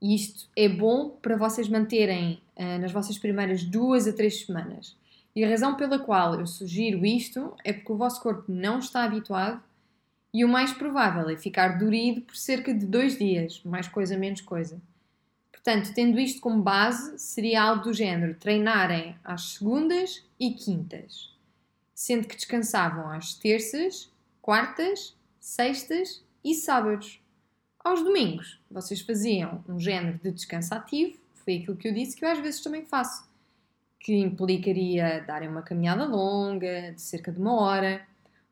E 0.00 0.14
isto 0.14 0.48
é 0.56 0.70
bom 0.70 1.10
para 1.10 1.36
vocês 1.36 1.68
manterem 1.68 2.40
uh, 2.56 2.78
nas 2.80 2.92
vossas 2.92 3.18
primeiras 3.18 3.62
duas 3.62 4.08
a 4.08 4.12
três 4.14 4.46
semanas. 4.46 5.01
E 5.34 5.44
a 5.44 5.48
razão 5.48 5.76
pela 5.76 5.98
qual 5.98 6.38
eu 6.38 6.46
sugiro 6.46 7.06
isto 7.06 7.56
é 7.64 7.72
porque 7.72 7.92
o 7.92 7.96
vosso 7.96 8.20
corpo 8.20 8.44
não 8.52 8.78
está 8.78 9.04
habituado 9.04 9.62
e 10.34 10.44
o 10.44 10.48
mais 10.48 10.72
provável 10.72 11.28
é 11.28 11.36
ficar 11.36 11.78
dorido 11.78 12.22
por 12.22 12.36
cerca 12.36 12.72
de 12.72 12.86
dois 12.86 13.18
dias, 13.18 13.62
mais 13.64 13.88
coisa, 13.88 14.16
menos 14.16 14.40
coisa. 14.40 14.80
Portanto, 15.50 15.92
tendo 15.94 16.18
isto 16.18 16.40
como 16.40 16.62
base, 16.62 17.18
seria 17.18 17.62
algo 17.62 17.84
do 17.84 17.94
género 17.94 18.34
treinarem 18.34 19.16
às 19.22 19.54
segundas 19.54 20.24
e 20.38 20.50
quintas, 20.52 21.30
sendo 21.94 22.26
que 22.26 22.34
descansavam 22.34 23.08
às 23.10 23.34
terças, 23.34 24.10
quartas, 24.40 25.14
sextas 25.38 26.22
e 26.42 26.54
sábados. 26.54 27.20
Aos 27.78 28.02
domingos, 28.02 28.60
vocês 28.70 29.00
faziam 29.00 29.62
um 29.68 29.78
género 29.78 30.18
de 30.18 30.32
descanso 30.32 30.74
ativo, 30.74 31.18
foi 31.34 31.56
aquilo 31.56 31.76
que 31.76 31.88
eu 31.88 31.94
disse 31.94 32.16
que 32.16 32.24
eu 32.24 32.30
às 32.30 32.38
vezes 32.38 32.60
também 32.60 32.84
faço, 32.84 33.24
que 34.02 34.16
implicaria 34.16 35.24
darem 35.26 35.48
uma 35.48 35.62
caminhada 35.62 36.04
longa, 36.04 36.92
de 36.92 37.00
cerca 37.00 37.30
de 37.30 37.38
uma 37.40 37.54
hora, 37.54 38.02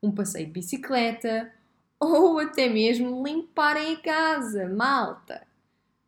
um 0.01 0.13
passeio 0.13 0.47
de 0.47 0.53
bicicleta 0.53 1.51
ou 1.99 2.39
até 2.39 2.69
mesmo 2.69 3.23
limparem 3.27 3.95
a 3.95 4.01
casa, 4.01 4.69
malta. 4.69 5.47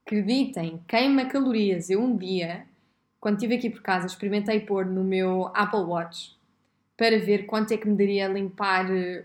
Acreditem, 0.07 0.81
queima 0.87 1.27
calorias. 1.27 1.91
Eu 1.91 2.01
um 2.01 2.17
dia, 2.17 2.65
quando 3.21 3.35
estive 3.35 3.57
aqui 3.57 3.69
por 3.69 3.83
casa, 3.83 4.07
experimentei 4.07 4.61
pôr 4.61 4.87
no 4.87 5.03
meu 5.03 5.51
Apple 5.55 5.81
Watch 5.81 6.37
para 6.97 7.19
ver 7.19 7.47
quanto 7.47 7.75
é 7.75 7.77
que 7.77 7.89
me 7.89 7.97
daria 7.97 8.29
limpar 8.29 8.87
eh, 8.91 9.25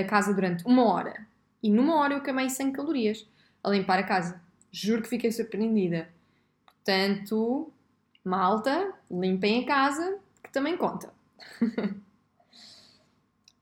a 0.00 0.04
casa 0.04 0.32
durante 0.32 0.64
uma 0.64 0.90
hora. 0.90 1.26
E 1.62 1.70
numa 1.70 1.96
hora 1.96 2.14
eu 2.14 2.22
queimei 2.22 2.48
100 2.48 2.72
calorias 2.72 3.26
a 3.62 3.68
limpar 3.68 3.98
a 3.98 4.04
casa. 4.04 4.40
Juro 4.72 5.02
que 5.02 5.08
fiquei 5.08 5.30
surpreendida. 5.30 6.08
Portanto, 6.64 7.70
malta, 8.24 8.94
limpem 9.10 9.62
a 9.62 9.66
casa, 9.66 10.18
que 10.42 10.52
também 10.52 10.76
conta. 10.76 11.12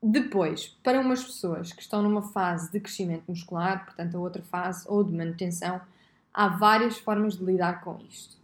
Depois, 0.03 0.69
para 0.83 1.01
umas 1.01 1.25
pessoas 1.25 1.73
que 1.73 1.83
estão 1.83 2.03
numa 2.03 2.23
fase 2.23 2.71
de 2.71 2.79
crescimento 2.79 3.25
muscular, 3.29 3.85
portanto, 3.85 4.17
a 4.17 4.21
outra 4.21 4.43
fase, 4.43 4.85
ou 4.89 5.03
de 5.03 5.13
manutenção, 5.13 5.81
há 6.33 6.49
várias 6.49 6.99
formas 6.99 7.37
de 7.37 7.45
lidar 7.45 7.81
com 7.83 7.99
isto. 8.09 8.37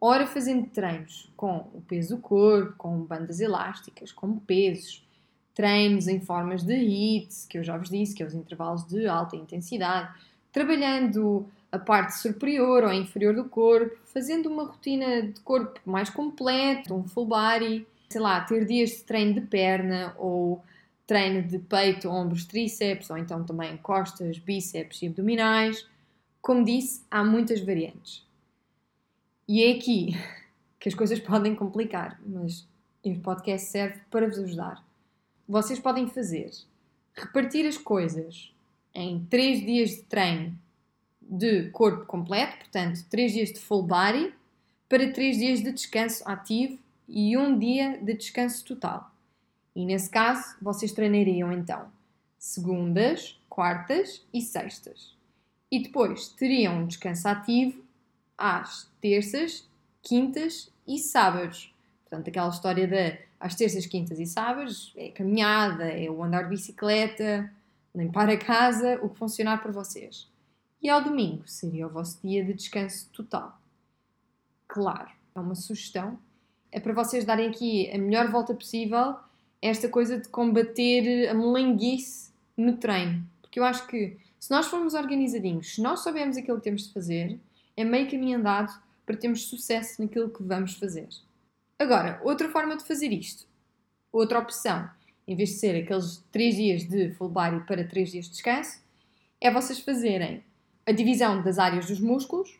Ora, 0.00 0.26
fazendo 0.26 0.68
treinos 0.68 1.32
com 1.36 1.68
o 1.74 1.82
peso 1.86 2.16
do 2.16 2.22
corpo, 2.22 2.74
com 2.76 3.04
bandas 3.04 3.40
elásticas, 3.40 4.12
com 4.12 4.38
pesos, 4.38 5.06
treinos 5.54 6.08
em 6.08 6.20
formas 6.20 6.62
de 6.62 6.74
HIIT, 6.74 7.48
que 7.48 7.58
eu 7.58 7.64
já 7.64 7.76
vos 7.76 7.88
disse, 7.90 8.14
que 8.14 8.22
é 8.22 8.26
os 8.26 8.34
intervalos 8.34 8.84
de 8.86 9.06
alta 9.06 9.36
intensidade, 9.36 10.12
trabalhando 10.52 11.46
a 11.72 11.78
parte 11.78 12.18
superior 12.18 12.84
ou 12.84 12.92
inferior 12.92 13.34
do 13.34 13.44
corpo, 13.44 13.96
fazendo 14.04 14.48
uma 14.48 14.64
rotina 14.64 15.22
de 15.22 15.40
corpo 15.40 15.80
mais 15.84 16.10
completa, 16.10 16.94
um 16.94 17.08
full 17.08 17.26
body, 17.26 17.86
sei 18.10 18.20
lá, 18.20 18.42
ter 18.42 18.64
dias 18.66 18.90
de 18.90 19.04
treino 19.04 19.34
de 19.34 19.40
perna 19.40 20.14
ou 20.18 20.62
treino 21.06 21.42
de 21.42 21.58
peito, 21.58 22.08
ombros, 22.08 22.44
tríceps 22.44 23.10
ou 23.10 23.16
então 23.16 23.42
também 23.42 23.76
costas, 23.78 24.38
bíceps 24.38 25.02
e 25.02 25.06
abdominais. 25.06 25.88
Como 26.40 26.64
disse, 26.64 27.02
há 27.10 27.24
muitas 27.24 27.60
variantes. 27.60 28.24
E 29.48 29.64
é 29.64 29.72
aqui 29.72 30.14
que 30.78 30.88
as 30.88 30.94
coisas 30.94 31.18
podem 31.18 31.54
complicar, 31.54 32.20
mas 32.24 32.68
este 33.02 33.20
podcast 33.20 33.68
serve 33.68 34.00
para 34.10 34.28
vos 34.28 34.38
ajudar 34.38 34.84
vocês 35.52 35.78
podem 35.78 36.08
fazer 36.08 36.50
repartir 37.14 37.66
as 37.66 37.76
coisas 37.76 38.52
em 38.94 39.24
3 39.26 39.66
dias 39.66 39.90
de 39.90 40.02
treino 40.04 40.58
de 41.32 41.70
corpo 41.70 42.04
completo, 42.04 42.58
portanto, 42.58 43.04
3 43.08 43.32
dias 43.32 43.52
de 43.52 43.58
full 43.58 43.82
body, 43.82 44.34
para 44.86 45.10
3 45.10 45.38
dias 45.38 45.62
de 45.62 45.72
descanso 45.72 46.22
ativo 46.28 46.78
e 47.08 47.34
um 47.38 47.58
dia 47.58 47.98
de 48.02 48.12
descanso 48.12 48.62
total. 48.66 49.10
E 49.74 49.86
nesse 49.86 50.10
caso, 50.10 50.56
vocês 50.60 50.92
treinariam 50.92 51.50
então 51.50 51.90
segundas, 52.38 53.40
quartas 53.48 54.22
e 54.34 54.42
sextas. 54.42 55.16
E 55.70 55.82
depois 55.82 56.28
teriam 56.28 56.80
um 56.80 56.86
descanso 56.86 57.26
ativo 57.26 57.82
às 58.36 58.90
terças, 59.00 59.66
quintas 60.02 60.70
e 60.86 60.98
sábados. 60.98 61.72
Portanto, 62.02 62.28
aquela 62.28 62.50
história 62.50 62.86
da 62.86 63.16
às 63.40 63.56
terças, 63.56 63.86
quintas 63.86 64.20
e 64.20 64.26
sábados, 64.26 64.92
é 64.96 65.08
caminhada, 65.08 65.84
é 65.84 66.08
o 66.08 66.22
andar 66.22 66.42
de 66.42 66.50
bicicleta, 66.50 67.50
limpar 67.92 68.28
a 68.28 68.36
casa, 68.36 69.00
o 69.02 69.08
que 69.08 69.18
funcionar 69.18 69.60
para 69.60 69.72
vocês. 69.72 70.30
E 70.82 70.90
ao 70.90 71.04
domingo 71.04 71.44
seria 71.46 71.86
o 71.86 71.90
vosso 71.90 72.20
dia 72.26 72.44
de 72.44 72.54
descanso 72.54 73.08
total. 73.12 73.56
Claro, 74.66 75.10
é 75.32 75.38
uma 75.38 75.54
sugestão. 75.54 76.18
É 76.72 76.80
para 76.80 76.92
vocês 76.92 77.24
darem 77.24 77.50
aqui 77.50 77.88
a 77.90 77.98
melhor 77.98 78.28
volta 78.32 78.52
possível 78.52 79.14
esta 79.60 79.88
coisa 79.88 80.18
de 80.18 80.28
combater 80.28 81.28
a 81.28 81.34
melenguice 81.34 82.32
no 82.56 82.76
treino. 82.78 83.24
Porque 83.40 83.60
eu 83.60 83.64
acho 83.64 83.86
que 83.86 84.16
se 84.40 84.50
nós 84.50 84.66
formos 84.66 84.94
organizadinhos, 84.94 85.76
se 85.76 85.80
nós 85.80 86.00
soubermos 86.00 86.36
aquilo 86.36 86.56
que 86.56 86.64
temos 86.64 86.88
de 86.88 86.92
fazer, 86.92 87.38
é 87.76 87.84
meio 87.84 88.10
caminho 88.10 88.38
andado 88.38 88.72
para 89.06 89.16
termos 89.16 89.46
sucesso 89.46 90.02
naquilo 90.02 90.30
que 90.30 90.42
vamos 90.42 90.74
fazer. 90.74 91.08
Agora, 91.78 92.20
outra 92.24 92.48
forma 92.48 92.76
de 92.76 92.84
fazer 92.84 93.12
isto, 93.12 93.46
outra 94.10 94.40
opção, 94.40 94.90
em 95.28 95.36
vez 95.36 95.50
de 95.50 95.56
ser 95.56 95.80
aqueles 95.80 96.24
3 96.32 96.56
dias 96.56 96.88
de 96.88 97.12
full 97.12 97.28
body 97.28 97.60
para 97.66 97.86
3 97.86 98.10
dias 98.10 98.24
de 98.24 98.32
descanso, 98.32 98.80
é 99.40 99.48
vocês 99.48 99.78
fazerem 99.78 100.42
a 100.86 100.92
divisão 100.92 101.42
das 101.42 101.58
áreas 101.58 101.86
dos 101.86 102.00
músculos 102.00 102.58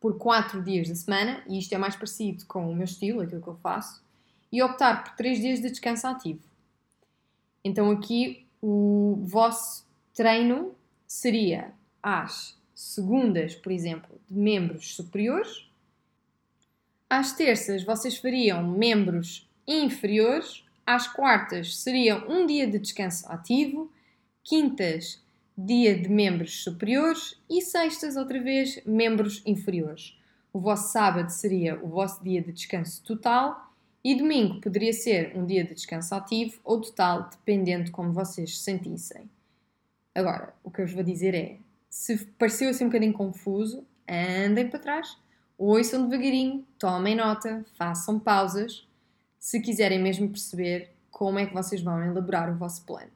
por 0.00 0.18
4 0.18 0.62
dias 0.62 0.88
da 0.88 0.94
semana, 0.94 1.42
e 1.46 1.58
isto 1.58 1.72
é 1.72 1.78
mais 1.78 1.94
parecido 1.94 2.44
com 2.46 2.70
o 2.70 2.74
meu 2.74 2.84
estilo, 2.84 3.20
aquilo 3.20 3.40
que 3.40 3.48
eu 3.48 3.56
faço, 3.56 4.02
e 4.50 4.62
optar 4.62 5.04
por 5.04 5.14
3 5.14 5.40
dias 5.40 5.60
de 5.60 5.70
descanso 5.70 6.06
ativo. 6.06 6.42
Então 7.64 7.90
aqui 7.90 8.44
o 8.60 9.20
vosso 9.22 9.86
treino 10.12 10.74
seria 11.06 11.72
às 12.02 12.58
segundas, 12.74 13.54
por 13.54 13.70
exemplo, 13.70 14.20
de 14.28 14.36
membros 14.36 14.94
superiores, 14.96 15.68
às 17.08 17.32
terças 17.32 17.84
vocês 17.84 18.16
fariam 18.16 18.66
membros 18.66 19.48
inferiores, 19.66 20.64
às 20.84 21.06
quartas 21.06 21.76
seria 21.76 22.16
um 22.28 22.44
dia 22.46 22.66
de 22.66 22.78
descanso 22.78 23.30
ativo, 23.30 23.92
quintas 24.42 25.22
dia 25.56 25.98
de 25.98 26.08
membros 26.08 26.62
superiores 26.62 27.40
e 27.48 27.60
sextas 27.60 28.16
outra 28.16 28.40
vez 28.40 28.80
membros 28.84 29.42
inferiores. 29.44 30.18
O 30.52 30.60
vosso 30.60 30.92
sábado 30.92 31.30
seria 31.30 31.82
o 31.82 31.88
vosso 31.88 32.22
dia 32.22 32.42
de 32.42 32.52
descanso 32.52 33.02
total 33.02 33.72
e 34.04 34.14
domingo 34.14 34.60
poderia 34.60 34.92
ser 34.92 35.36
um 35.36 35.46
dia 35.46 35.64
de 35.64 35.74
descanso 35.74 36.14
ativo 36.14 36.60
ou 36.64 36.80
total, 36.80 37.28
dependendo 37.30 37.84
de 37.84 37.90
como 37.90 38.12
vocês 38.12 38.58
se 38.58 38.64
sentissem. 38.64 39.30
Agora, 40.14 40.54
o 40.62 40.70
que 40.70 40.80
eu 40.80 40.86
vos 40.86 40.94
vou 40.94 41.04
dizer 41.04 41.34
é: 41.34 41.58
se 41.88 42.26
pareceu 42.38 42.70
assim 42.70 42.84
um 42.84 42.88
bocadinho 42.88 43.12
confuso, 43.12 43.86
andem 44.08 44.68
para 44.68 44.78
trás 44.78 45.16
ouçam 45.64 46.08
devagarinho, 46.08 46.66
tomem 46.76 47.14
nota, 47.14 47.64
façam 47.76 48.18
pausas, 48.18 48.84
se 49.38 49.60
quiserem 49.60 50.02
mesmo 50.02 50.28
perceber 50.28 50.90
como 51.08 51.38
é 51.38 51.46
que 51.46 51.54
vocês 51.54 51.80
vão 51.80 52.02
elaborar 52.02 52.50
o 52.50 52.56
vosso 52.56 52.84
plano. 52.84 53.10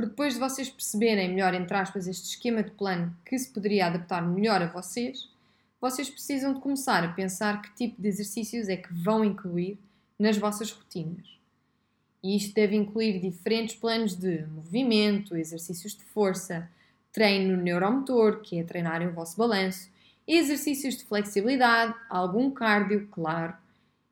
Porque 0.00 0.12
depois 0.12 0.32
de 0.32 0.40
vocês 0.40 0.70
perceberem 0.70 1.28
melhor, 1.28 1.52
entre 1.52 1.76
aspas, 1.76 2.06
este 2.06 2.30
esquema 2.30 2.62
de 2.62 2.70
plano 2.70 3.14
que 3.22 3.38
se 3.38 3.50
poderia 3.50 3.84
adaptar 3.84 4.26
melhor 4.26 4.62
a 4.62 4.66
vocês, 4.66 5.28
vocês 5.78 6.08
precisam 6.08 6.54
de 6.54 6.60
começar 6.60 7.04
a 7.04 7.12
pensar 7.12 7.60
que 7.60 7.74
tipo 7.74 8.00
de 8.00 8.08
exercícios 8.08 8.70
é 8.70 8.78
que 8.78 8.90
vão 8.94 9.22
incluir 9.22 9.78
nas 10.18 10.38
vossas 10.38 10.72
rotinas. 10.72 11.38
E 12.22 12.34
isto 12.34 12.54
deve 12.54 12.76
incluir 12.76 13.20
diferentes 13.20 13.76
planos 13.76 14.16
de 14.16 14.46
movimento, 14.46 15.36
exercícios 15.36 15.94
de 15.94 16.04
força, 16.04 16.66
treino 17.12 17.58
neuromotor, 17.58 18.40
que 18.40 18.58
é 18.58 18.64
treinarem 18.64 19.08
o 19.08 19.12
vosso 19.12 19.36
balanço, 19.36 19.90
exercícios 20.26 20.96
de 20.96 21.04
flexibilidade, 21.04 21.94
algum 22.08 22.50
cardio, 22.50 23.06
claro, 23.10 23.52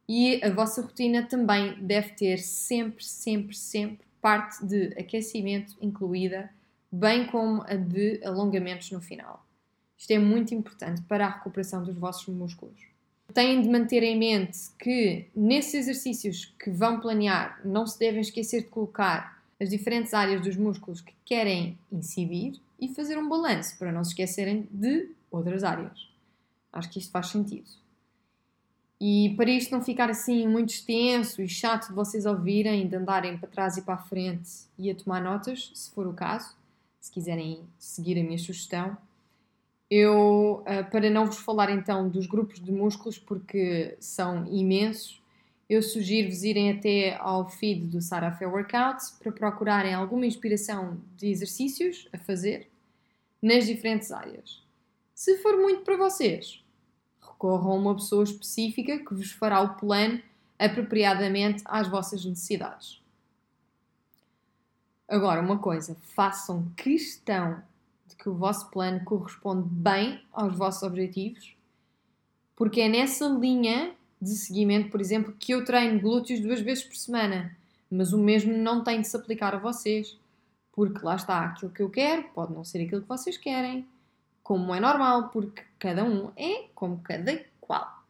e 0.07 0.39
a 0.45 0.51
vossa 0.51 0.83
rotina 0.83 1.23
também 1.23 1.83
deve 1.83 2.11
ter 2.11 2.41
sempre, 2.41 3.03
sempre, 3.03 3.57
sempre 3.57 4.08
parte 4.21 4.65
de 4.65 4.95
aquecimento 4.99 5.77
incluída, 5.81 6.51
bem 6.91 7.27
como 7.27 7.63
a 7.63 7.75
de 7.75 8.21
alongamentos 8.25 8.91
no 8.91 9.01
final. 9.01 9.45
Isto 9.97 10.13
é 10.13 10.19
muito 10.19 10.55
importante 10.55 11.03
para 11.03 11.27
a 11.27 11.31
recuperação 11.31 11.83
dos 11.83 11.97
vossos 11.97 12.33
músculos. 12.33 12.81
Têm 13.35 13.61
de 13.61 13.69
manter 13.69 14.03
em 14.03 14.19
mente 14.19 14.59
que 14.79 15.27
nesses 15.35 15.75
exercícios 15.75 16.47
que 16.59 16.71
vão 16.71 17.01
planear, 17.01 17.61
não 17.65 17.87
se 17.87 17.99
devem 17.99 18.21
esquecer 18.21 18.63
de 18.63 18.69
colocar 18.69 19.43
as 19.61 19.69
diferentes 19.69 20.15
áreas 20.15 20.41
dos 20.41 20.57
músculos 20.57 21.01
que 21.01 21.13
querem 21.25 21.77
incidir 21.91 22.61
e 22.81 22.89
fazer 22.95 23.19
um 23.19 23.29
balanço 23.29 23.77
para 23.77 23.93
não 23.93 24.05
se 24.05 24.11
esquecerem 24.11 24.69
de 24.71 25.11
outras 25.31 25.65
áreas. 25.65 26.09
Acho 26.73 26.91
que 26.91 26.99
isto 26.99 27.11
faz 27.11 27.27
sentido. 27.27 27.69
E 29.01 29.35
para 29.37 29.51
isto 29.51 29.71
não 29.71 29.81
ficar 29.83 30.11
assim 30.11 30.47
muito 30.49 30.71
extenso 30.71 31.41
e 31.41 31.49
chato 31.49 31.89
de 31.89 31.95
vocês 31.95 32.27
ouvirem, 32.27 32.89
de 32.89 32.97
andarem 32.97 33.39
para 33.39 33.49
trás 33.49 33.77
e 33.77 33.83
para 33.83 33.95
a 33.95 33.99
frente 33.99 34.51
e 34.79 34.91
a 34.91 34.95
tomar 34.95 35.23
notas, 35.23 35.71
se 35.75 35.91
for 35.93 36.07
o 36.07 36.13
caso, 36.13 36.57
se 37.01 37.11
quiserem 37.13 37.63
seguir 37.79 38.19
a 38.19 38.23
minha 38.23 38.39
sugestão, 38.39 38.97
Eu, 39.91 40.63
eh, 40.67 40.83
para 40.83 41.09
não 41.09 41.27
vos 41.27 41.39
falar 41.39 41.71
então 41.71 42.09
dos 42.11 42.27
grupos 42.27 42.61
de 42.61 42.71
músculos, 42.71 43.19
porque 43.19 43.97
são 44.01 44.47
imensos, 44.47 45.23
eu 45.69 45.83
sugiro-vos 45.83 46.43
irem 46.45 46.71
até 46.71 47.17
ao 47.19 47.49
feed 47.49 47.87
do 47.87 48.01
Sarah 48.03 48.33
Fair 48.33 48.51
Workouts 48.51 49.13
para 49.19 49.33
procurarem 49.33 49.95
alguma 49.95 50.27
inspiração 50.27 51.01
de 51.17 51.29
exercícios 51.29 52.07
a 52.13 52.19
fazer 52.19 52.69
nas 53.41 53.67
diferentes 53.67 54.11
áreas. 54.13 54.63
Se 55.15 55.39
for 55.39 55.57
muito 55.57 55.83
para 55.83 55.97
vocês, 55.97 56.63
recorram 57.39 57.71
a 57.71 57.75
uma 57.75 57.95
pessoa 57.95 58.25
específica 58.25 58.99
que 58.99 59.15
vos 59.15 59.31
fará 59.31 59.61
o 59.61 59.77
plano 59.77 60.21
apropriadamente 60.59 61.63
às 61.65 61.87
vossas 61.87 62.25
necessidades. 62.25 63.01
Agora, 65.07 65.41
uma 65.41 65.59
coisa, 65.59 65.97
façam 66.15 66.69
questão 66.77 67.63
de 68.09 68.17
que 68.17 68.29
o 68.29 68.35
vosso 68.35 68.69
plano 68.71 69.05
corresponde 69.05 69.69
bem 69.71 70.21
aos 70.33 70.59
vossos 70.59 70.83
objetivos, 70.83 71.55
porque 72.57 72.81
é 72.81 72.89
nessa 72.89 73.29
linha 73.29 73.95
de 74.21 74.31
seguimento, 74.31 74.91
por 74.91 75.01
exemplo, 75.01 75.33
que 75.39 75.55
eu 75.55 75.65
treino 75.65 76.01
glúteos 76.01 76.41
duas 76.41 76.61
vezes 76.61 76.83
por 76.83 76.97
semana, 76.97 77.57
mas 77.89 78.13
o 78.13 78.19
mesmo 78.19 78.53
não 78.53 78.83
tem 78.83 79.01
de 79.01 79.07
se 79.07 79.17
aplicar 79.17 79.55
a 79.55 79.59
vocês, 79.59 80.19
porque 80.73 81.05
lá 81.05 81.15
está 81.15 81.45
aquilo 81.45 81.71
que 81.71 81.83
eu 81.83 81.89
quero, 81.89 82.25
pode 82.35 82.53
não 82.53 82.65
ser 82.65 82.85
aquilo 82.85 83.03
que 83.03 83.09
vocês 83.09 83.37
querem, 83.37 83.87
como 84.49 84.75
é 84.75 84.81
normal, 84.81 85.29
porque 85.29 85.61
cada 85.79 86.03
um 86.03 86.31
é 86.35 86.69
como 86.75 87.03
cada 87.03 87.39
qual. 87.61 88.03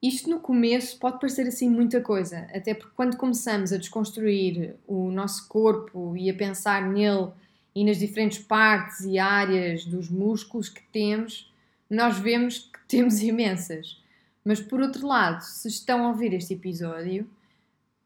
Isto 0.00 0.30
no 0.30 0.38
começo 0.38 0.96
pode 0.96 1.18
parecer 1.18 1.44
assim 1.48 1.68
muita 1.68 2.00
coisa, 2.00 2.46
até 2.54 2.72
porque 2.72 2.94
quando 2.94 3.16
começamos 3.16 3.72
a 3.72 3.78
desconstruir 3.78 4.76
o 4.86 5.10
nosso 5.10 5.48
corpo 5.48 6.16
e 6.16 6.30
a 6.30 6.34
pensar 6.34 6.88
nele 6.88 7.32
e 7.74 7.84
nas 7.84 7.98
diferentes 7.98 8.38
partes 8.38 9.00
e 9.00 9.18
áreas 9.18 9.84
dos 9.84 10.08
músculos 10.08 10.68
que 10.68 10.84
temos, 10.92 11.52
nós 11.90 12.16
vemos 12.16 12.70
que 12.72 12.78
temos 12.86 13.20
imensas. 13.20 14.00
Mas 14.44 14.60
por 14.60 14.80
outro 14.80 15.04
lado, 15.04 15.40
se 15.40 15.66
estão 15.66 16.06
a 16.06 16.10
ouvir 16.10 16.32
este 16.32 16.54
episódio, 16.54 17.28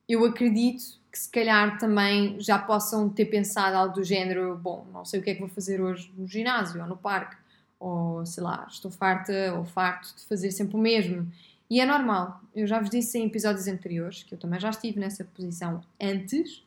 eu 0.09 0.25
acredito 0.25 0.83
que 1.13 1.19
se 1.19 1.31
calhar 1.31 1.79
também 1.79 2.41
já 2.41 2.59
possam 2.59 3.07
ter 3.11 3.27
pensado 3.27 3.77
algo 3.77 3.97
do 3.97 4.03
género: 4.03 4.57
bom, 4.57 4.87
não 4.95 5.05
sei 5.05 5.21
o 5.21 5.23
que 5.23 5.29
é 5.29 5.35
que 5.35 5.41
vou 5.41 5.49
fazer 5.51 5.79
hoje 5.79 6.11
no 6.17 6.27
ginásio 6.27 6.81
ou 6.81 6.89
no 6.89 6.97
parque, 6.97 7.37
ou 7.79 8.25
sei 8.25 8.43
lá, 8.43 8.67
estou 8.71 8.91
farta 8.91 9.55
ou 9.57 9.65
farto 9.65 10.15
de 10.17 10.25
fazer 10.25 10.51
sempre 10.51 10.77
o 10.77 10.81
mesmo. 10.81 11.31
E 11.69 11.81
é 11.81 11.87
normal, 11.87 12.41
eu 12.55 12.67
já 12.67 12.81
vos 12.81 12.91
disse 12.91 13.19
em 13.19 13.27
episódios 13.27 13.67
anteriores 13.67 14.23
que 14.23 14.35
eu 14.35 14.39
também 14.39 14.61
já 14.61 14.71
estive 14.71 15.01
nessa 15.01 15.25
posição 15.25 15.83
antes 16.01 16.65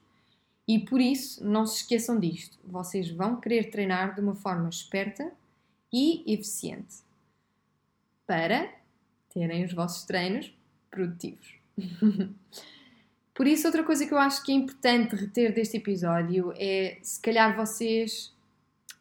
e 0.70 0.78
por 0.78 1.02
isso, 1.02 1.44
não 1.44 1.66
se 1.66 1.78
esqueçam 1.78 2.20
disto: 2.20 2.56
vocês 2.64 3.10
vão 3.10 3.42
querer 3.42 3.72
treinar 3.72 4.14
de 4.14 4.22
uma 4.22 4.36
forma 4.36 4.70
esperta 4.70 5.32
e 5.92 6.24
eficiente 6.32 6.98
para 8.28 8.72
terem 9.34 9.66
os 9.66 9.74
vossos 9.74 10.04
treinos 10.04 10.54
produtivos. 10.92 11.56
por 13.34 13.48
isso, 13.48 13.66
outra 13.66 13.84
coisa 13.84 14.06
que 14.06 14.14
eu 14.14 14.20
acho 14.20 14.44
que 14.44 14.52
é 14.52 14.56
importante 14.56 15.16
reter 15.16 15.56
deste 15.56 15.78
episódio 15.78 16.54
é 16.56 17.00
se 17.02 17.20
calhar 17.20 17.56
vocês, 17.56 18.32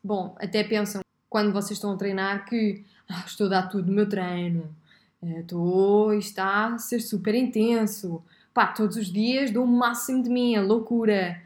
bom, 0.02 0.34
até 0.38 0.64
pensam 0.64 1.02
quando 1.28 1.52
vocês 1.52 1.72
estão 1.72 1.92
a 1.92 1.96
treinar 1.96 2.44
que 2.44 2.84
ah, 3.08 3.24
estou 3.26 3.46
a 3.46 3.50
dar 3.50 3.62
tudo 3.68 3.88
no 3.88 3.92
meu 3.92 4.08
treino, 4.08 4.74
eh, 5.22 5.40
estou, 5.40 6.12
está 6.14 6.74
a 6.74 6.78
ser 6.78 7.00
super 7.00 7.34
intenso, 7.34 8.22
pá, 8.54 8.68
todos 8.68 8.96
os 8.96 9.12
dias 9.12 9.50
dou 9.50 9.64
o 9.64 9.66
máximo 9.66 10.22
de 10.22 10.30
mim, 10.30 10.56
a 10.56 10.62
loucura. 10.62 11.40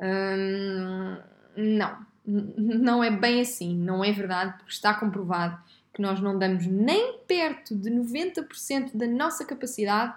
Hum, 0.00 1.16
não, 1.56 2.06
não 2.24 3.02
é 3.02 3.10
bem 3.10 3.40
assim, 3.40 3.74
não 3.76 4.04
é 4.04 4.12
verdade, 4.12 4.52
porque 4.58 4.70
está 4.70 4.94
comprovado 4.94 5.58
que 5.92 6.02
nós 6.02 6.20
não 6.20 6.38
damos 6.38 6.66
nem 6.66 7.18
perto 7.26 7.74
de 7.74 7.90
90% 7.90 8.96
da 8.96 9.06
nossa 9.06 9.44
capacidade 9.44 10.14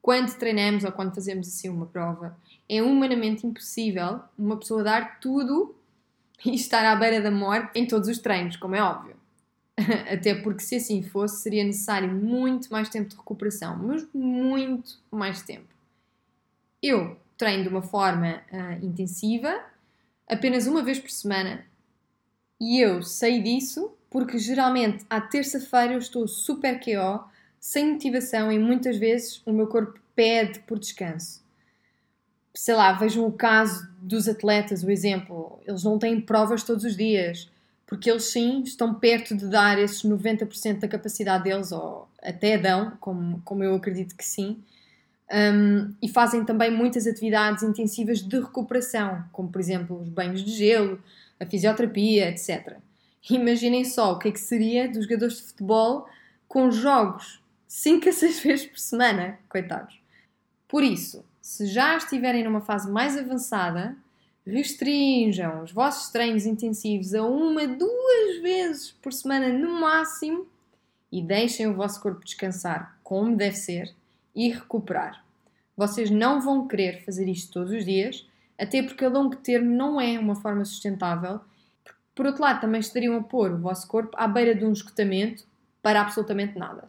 quando 0.00 0.32
treinamos 0.36 0.84
ou 0.84 0.92
quando 0.92 1.14
fazemos 1.14 1.48
assim 1.48 1.68
uma 1.68 1.86
prova. 1.86 2.36
É 2.68 2.82
humanamente 2.82 3.46
impossível 3.46 4.20
uma 4.38 4.56
pessoa 4.56 4.84
dar 4.84 5.18
tudo 5.18 5.74
e 6.44 6.54
estar 6.54 6.84
à 6.84 6.96
beira 6.96 7.20
da 7.20 7.30
morte 7.30 7.78
em 7.78 7.86
todos 7.86 8.08
os 8.08 8.18
treinos, 8.18 8.56
como 8.56 8.74
é 8.74 8.82
óbvio. 8.82 9.16
Até 10.10 10.34
porque 10.34 10.62
se 10.62 10.76
assim 10.76 11.02
fosse, 11.02 11.42
seria 11.42 11.64
necessário 11.64 12.08
muito 12.08 12.70
mais 12.70 12.88
tempo 12.88 13.08
de 13.08 13.16
recuperação, 13.16 13.76
mas 13.76 14.06
muito 14.14 14.98
mais 15.10 15.42
tempo. 15.42 15.66
Eu 16.82 17.16
treino 17.36 17.64
de 17.64 17.68
uma 17.68 17.82
forma 17.82 18.42
uh, 18.52 18.84
intensiva, 18.84 19.60
apenas 20.28 20.66
uma 20.66 20.82
vez 20.82 20.98
por 20.98 21.10
semana. 21.10 21.64
E 22.60 22.80
eu 22.80 23.02
sei 23.02 23.42
disso 23.42 23.92
porque 24.08 24.38
geralmente 24.38 25.04
à 25.10 25.20
terça-feira 25.20 25.94
eu 25.94 25.98
estou 25.98 26.28
super 26.28 26.78
KO, 26.78 27.24
sem 27.58 27.92
motivação 27.92 28.52
e 28.52 28.58
muitas 28.58 28.96
vezes 28.96 29.42
o 29.44 29.52
meu 29.52 29.66
corpo 29.66 29.98
pede 30.14 30.60
por 30.60 30.78
descanso. 30.78 31.43
Sei 32.54 32.74
lá, 32.74 32.92
vejam 32.92 33.26
o 33.26 33.32
caso 33.32 33.88
dos 34.00 34.28
atletas, 34.28 34.82
o 34.84 34.90
exemplo. 34.90 35.60
Eles 35.66 35.82
não 35.82 35.98
têm 35.98 36.20
provas 36.20 36.62
todos 36.62 36.84
os 36.84 36.96
dias, 36.96 37.50
porque 37.86 38.10
eles 38.10 38.24
sim 38.24 38.62
estão 38.62 38.94
perto 38.94 39.36
de 39.36 39.46
dar 39.48 39.78
esses 39.78 40.02
90% 40.02 40.78
da 40.78 40.88
capacidade 40.88 41.44
deles, 41.44 41.72
ou 41.72 42.08
até 42.22 42.56
dão, 42.56 42.92
como, 43.00 43.42
como 43.44 43.64
eu 43.64 43.74
acredito 43.74 44.16
que 44.16 44.24
sim 44.24 44.62
um, 45.32 45.94
e 46.02 46.08
fazem 46.08 46.44
também 46.44 46.70
muitas 46.70 47.06
atividades 47.06 47.62
intensivas 47.62 48.20
de 48.20 48.38
recuperação, 48.38 49.24
como 49.32 49.48
por 49.48 49.60
exemplo 49.60 50.00
os 50.00 50.08
banhos 50.08 50.44
de 50.44 50.52
gelo, 50.52 51.02
a 51.40 51.46
fisioterapia, 51.46 52.28
etc. 52.28 52.76
Imaginem 53.30 53.84
só 53.84 54.12
o 54.12 54.18
que 54.18 54.28
é 54.28 54.32
que 54.32 54.40
seria 54.40 54.88
dos 54.88 55.04
jogadores 55.04 55.36
de 55.36 55.42
futebol 55.44 56.06
com 56.46 56.70
jogos 56.70 57.42
5 57.66 58.08
a 58.08 58.12
6 58.12 58.40
vezes 58.44 58.66
por 58.66 58.78
semana, 58.78 59.38
coitados. 59.48 59.98
Por 60.68 60.82
isso, 60.82 61.24
se 61.44 61.66
já 61.66 61.94
estiverem 61.94 62.42
numa 62.42 62.62
fase 62.62 62.90
mais 62.90 63.18
avançada, 63.18 63.94
restringam 64.46 65.62
os 65.62 65.72
vossos 65.72 66.10
treinos 66.10 66.46
intensivos 66.46 67.14
a 67.14 67.22
uma, 67.22 67.66
duas 67.66 68.40
vezes 68.40 68.92
por 68.92 69.12
semana 69.12 69.50
no 69.50 69.78
máximo 69.78 70.46
e 71.12 71.20
deixem 71.20 71.66
o 71.66 71.74
vosso 71.74 72.00
corpo 72.00 72.24
descansar 72.24 72.98
como 73.04 73.36
deve 73.36 73.56
ser 73.56 73.94
e 74.34 74.48
recuperar. 74.48 75.22
Vocês 75.76 76.10
não 76.10 76.40
vão 76.40 76.66
querer 76.66 77.04
fazer 77.04 77.28
isto 77.28 77.52
todos 77.52 77.72
os 77.72 77.84
dias, 77.84 78.26
até 78.58 78.82
porque 78.82 79.04
a 79.04 79.10
longo 79.10 79.36
termo 79.36 79.70
não 79.70 80.00
é 80.00 80.18
uma 80.18 80.36
forma 80.36 80.64
sustentável. 80.64 81.40
Por 82.14 82.24
outro 82.24 82.40
lado, 82.40 82.62
também 82.62 82.80
estariam 82.80 83.18
a 83.18 83.22
pôr 83.22 83.52
o 83.52 83.58
vosso 83.58 83.86
corpo 83.86 84.16
à 84.16 84.26
beira 84.26 84.54
de 84.54 84.64
um 84.64 84.72
esgotamento 84.72 85.44
para 85.82 86.00
absolutamente 86.00 86.58
nada. 86.58 86.88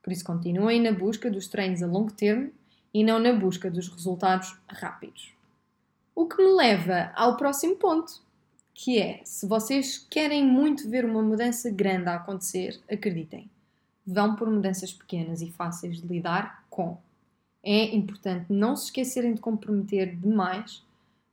Por 0.00 0.12
isso, 0.12 0.24
continuem 0.24 0.80
na 0.80 0.92
busca 0.92 1.28
dos 1.28 1.48
treinos 1.48 1.82
a 1.82 1.86
longo 1.88 2.12
termo 2.12 2.52
e 2.92 3.04
não 3.04 3.18
na 3.18 3.32
busca 3.32 3.70
dos 3.70 3.88
resultados 3.88 4.56
rápidos. 4.68 5.32
O 6.14 6.26
que 6.26 6.36
me 6.36 6.50
leva 6.50 7.12
ao 7.14 7.36
próximo 7.36 7.76
ponto, 7.76 8.20
que 8.74 8.98
é: 8.98 9.20
se 9.24 9.46
vocês 9.46 9.98
querem 10.10 10.44
muito 10.44 10.88
ver 10.88 11.04
uma 11.04 11.22
mudança 11.22 11.70
grande 11.70 12.08
a 12.08 12.16
acontecer, 12.16 12.80
acreditem, 12.90 13.48
vão 14.06 14.34
por 14.34 14.50
mudanças 14.50 14.92
pequenas 14.92 15.42
e 15.42 15.50
fáceis 15.50 16.00
de 16.00 16.06
lidar 16.06 16.64
com. 16.70 16.98
É 17.62 17.94
importante 17.94 18.46
não 18.48 18.74
se 18.74 18.86
esquecerem 18.86 19.34
de 19.34 19.40
comprometer 19.40 20.16
demais, 20.16 20.82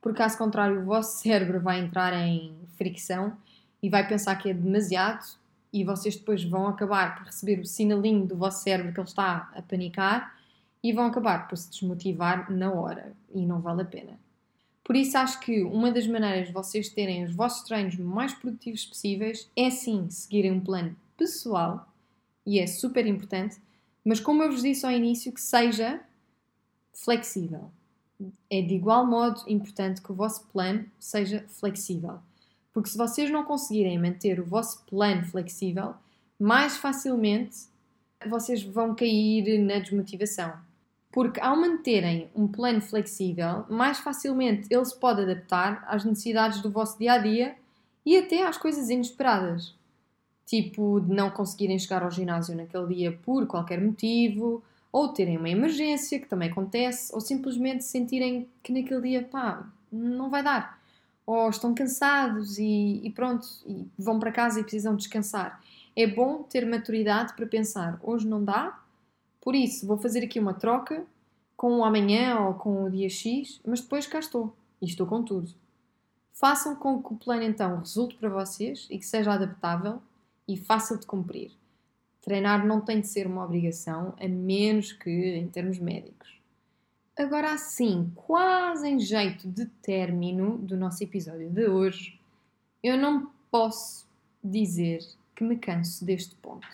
porque 0.01 0.17
caso 0.17 0.37
contrário 0.37 0.81
o 0.81 0.85
vosso 0.85 1.17
cérebro 1.23 1.59
vai 1.61 1.79
entrar 1.79 2.13
em 2.13 2.55
fricção 2.77 3.35
e 3.81 3.89
vai 3.89 4.07
pensar 4.07 4.35
que 4.35 4.49
é 4.49 4.53
demasiado 4.53 5.25
e 5.71 5.83
vocês 5.83 6.15
depois 6.15 6.43
vão 6.43 6.67
acabar 6.67 7.15
por 7.15 7.25
receber 7.25 7.59
o 7.59 7.65
sinalinho 7.65 8.25
do 8.25 8.35
vosso 8.35 8.63
cérebro 8.63 8.93
que 8.93 8.99
ele 8.99 9.07
está 9.07 9.51
a 9.55 9.61
panicar 9.61 10.35
e 10.85 10.93
vão 10.93 11.07
acabar 11.07 11.47
por 11.47 11.57
se 11.57 11.67
desmotivar 11.71 12.51
na 12.51 12.71
hora 12.71 13.11
e 13.33 13.43
não 13.43 13.59
vale 13.59 13.81
a 13.81 13.85
pena. 13.85 14.19
Por 14.83 14.95
isso 14.95 15.17
acho 15.17 15.39
que 15.39 15.63
uma 15.63 15.91
das 15.91 16.05
maneiras 16.05 16.49
de 16.49 16.53
vocês 16.53 16.89
terem 16.89 17.23
os 17.23 17.33
vossos 17.33 17.63
treinos 17.63 17.97
mais 17.97 18.35
produtivos 18.35 18.85
possíveis 18.85 19.49
é 19.55 19.71
sim 19.71 20.07
seguirem 20.11 20.51
um 20.51 20.59
plano 20.59 20.95
pessoal 21.17 21.91
e 22.45 22.59
é 22.59 22.67
super 22.67 23.07
importante, 23.07 23.59
mas 24.03 24.19
como 24.19 24.43
eu 24.43 24.51
vos 24.51 24.61
disse 24.61 24.85
ao 24.85 24.91
início, 24.91 25.31
que 25.31 25.41
seja 25.41 25.99
flexível. 26.93 27.71
É 28.47 28.61
de 28.61 28.75
igual 28.75 29.07
modo 29.07 29.41
importante 29.47 30.03
que 30.03 30.11
o 30.11 30.15
vosso 30.15 30.45
plano 30.53 30.85
seja 30.99 31.43
flexível. 31.47 32.19
Porque 32.71 32.91
se 32.91 32.97
vocês 32.97 33.31
não 33.31 33.43
conseguirem 33.43 33.97
manter 33.97 34.39
o 34.39 34.45
vosso 34.45 34.83
plano 34.85 35.25
flexível, 35.25 35.95
mais 36.39 36.77
facilmente 36.77 37.57
vocês 38.27 38.61
vão 38.61 38.93
cair 38.93 39.57
na 39.57 39.79
desmotivação. 39.79 40.63
Porque 41.15 41.41
ao 41.41 41.55
manterem 41.55 42.29
um 42.35 42.47
plano 42.47 42.81
flexível, 42.81 43.65
mais 43.67 43.97
facilmente 43.97 44.67
ele 44.69 44.85
se 44.85 44.95
pode 44.95 45.21
adaptar 45.21 45.83
às 45.87 46.05
necessidades 46.05 46.61
do 46.61 46.69
vosso 46.69 46.99
dia 46.99 47.13
a 47.13 47.17
dia 47.17 47.55
e 48.05 48.15
até 48.15 48.45
às 48.45 48.57
coisas 48.57 48.91
inesperadas 48.91 49.73
tipo 50.45 50.99
de 51.01 51.13
não 51.13 51.29
conseguirem 51.29 51.77
chegar 51.79 52.03
ao 52.03 52.11
ginásio 52.11 52.55
naquele 52.55 52.93
dia 52.93 53.11
por 53.11 53.47
qualquer 53.47 53.81
motivo, 53.81 54.63
ou 54.91 55.09
terem 55.09 55.37
uma 55.37 55.49
emergência, 55.49 56.19
que 56.19 56.27
também 56.27 56.49
acontece, 56.49 57.13
ou 57.13 57.19
simplesmente 57.19 57.83
sentirem 57.83 58.47
que 58.63 58.71
naquele 58.71 59.01
dia, 59.01 59.23
pá, 59.23 59.67
não 59.91 60.29
vai 60.29 60.41
dar. 60.41 60.79
Ou 61.25 61.49
estão 61.49 61.73
cansados 61.73 62.57
e, 62.59 63.01
e 63.03 63.09
pronto, 63.09 63.45
e 63.65 63.85
vão 63.97 64.19
para 64.19 64.31
casa 64.31 64.59
e 64.59 64.63
precisam 64.63 64.95
descansar. 64.95 65.61
é 65.95 66.05
bom 66.05 66.43
ter 66.43 66.65
maturidade 66.65 67.33
para 67.33 67.47
pensar: 67.47 67.99
hoje 68.03 68.27
não 68.27 68.43
dá, 68.43 68.79
por 69.45 69.53
isso 69.53 69.85
vou 69.85 69.95
fazer 69.95 70.23
aqui 70.23 70.39
uma 70.39 70.55
troca 70.55 71.05
com 71.55 71.77
o 71.77 71.85
amanhã 71.85 72.39
ou 72.39 72.55
com 72.55 72.83
o 72.83 72.89
dia 72.89 73.07
X, 73.07 73.61
mas 73.63 73.79
depois 73.79 74.07
cá 74.07 74.17
estou 74.17 74.51
e 74.81 74.85
estou 74.85 75.05
com 75.05 75.23
tudo. 75.23 75.53
Façam 76.33 76.75
com 76.75 77.01
que 77.01 77.13
o 77.13 77.15
plano 77.15 77.43
então 77.43 77.77
resulte 77.77 78.15
para 78.15 78.27
vocês 78.27 78.87
e 78.89 78.97
que 78.97 79.05
seja 79.05 79.33
adaptável 79.33 80.01
e 80.47 80.57
fácil 80.57 80.97
de 80.97 81.05
cumprir. 81.05 81.51
Treinar 82.21 82.65
não 82.65 82.81
tem 82.81 82.99
de 82.99 83.07
ser 83.07 83.27
uma 83.27 83.45
obrigação, 83.45 84.15
a 84.19 84.27
menos 84.27 84.91
que 84.91 85.11
em 85.11 85.47
termos 85.47 85.77
médicos. 85.77 86.41
Agora, 87.15 87.53
assim, 87.53 88.11
quase 88.15 88.89
em 88.89 88.99
jeito 88.99 89.47
de 89.47 89.67
término 89.67 90.57
do 90.57 90.75
nosso 90.75 91.03
episódio 91.03 91.51
de 91.51 91.67
hoje, 91.67 92.19
eu 92.83 92.97
não 92.97 93.31
posso 93.51 94.07
dizer 94.43 95.05
que 95.35 95.43
me 95.43 95.55
canso 95.55 96.03
deste 96.03 96.35
ponto, 96.35 96.67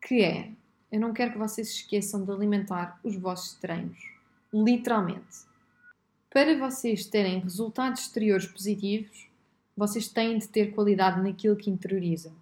que 0.00 0.22
é, 0.22 0.52
eu 0.90 0.98
não 0.98 1.12
quero 1.12 1.32
que 1.32 1.38
vocês 1.38 1.68
esqueçam 1.68 2.24
de 2.24 2.30
alimentar 2.30 2.98
os 3.04 3.16
vossos 3.16 3.54
treinos, 3.54 3.98
literalmente. 4.52 5.46
Para 6.30 6.58
vocês 6.58 7.06
terem 7.06 7.40
resultados 7.40 8.02
exteriores 8.02 8.46
positivos, 8.46 9.28
vocês 9.76 10.08
têm 10.08 10.38
de 10.38 10.48
ter 10.48 10.72
qualidade 10.72 11.20
naquilo 11.20 11.56
que 11.56 11.70
interiorizam. 11.70 12.32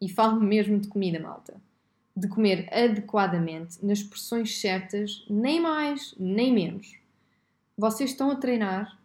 E 0.00 0.08
falo 0.08 0.40
mesmo 0.40 0.78
de 0.78 0.88
comida, 0.88 1.18
malta. 1.18 1.60
De 2.14 2.28
comer 2.28 2.68
adequadamente, 2.72 3.84
nas 3.84 4.02
porções 4.02 4.58
certas, 4.58 5.24
nem 5.28 5.60
mais, 5.60 6.14
nem 6.18 6.52
menos. 6.52 6.96
Vocês 7.76 8.10
estão 8.10 8.30
a 8.30 8.36
treinar, 8.36 8.98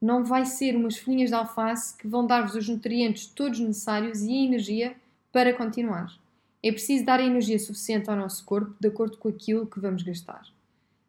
não 0.00 0.24
vai 0.24 0.44
ser 0.44 0.76
umas 0.76 0.96
folhinhas 0.96 1.30
de 1.30 1.36
alface 1.36 1.96
que 1.96 2.06
vão 2.06 2.26
dar-vos 2.26 2.54
os 2.54 2.68
nutrientes 2.68 3.26
todos 3.26 3.58
necessários 3.58 4.22
e 4.22 4.32
a 4.32 4.44
energia 4.44 4.96
para 5.32 5.54
continuar. 5.54 6.18
É 6.62 6.72
preciso 6.72 7.04
dar 7.04 7.20
a 7.20 7.24
energia 7.24 7.58
suficiente 7.58 8.10
ao 8.10 8.16
nosso 8.16 8.44
corpo 8.44 8.74
de 8.80 8.88
acordo 8.88 9.16
com 9.16 9.28
aquilo 9.28 9.66
que 9.66 9.78
vamos 9.78 10.02
gastar. 10.02 10.42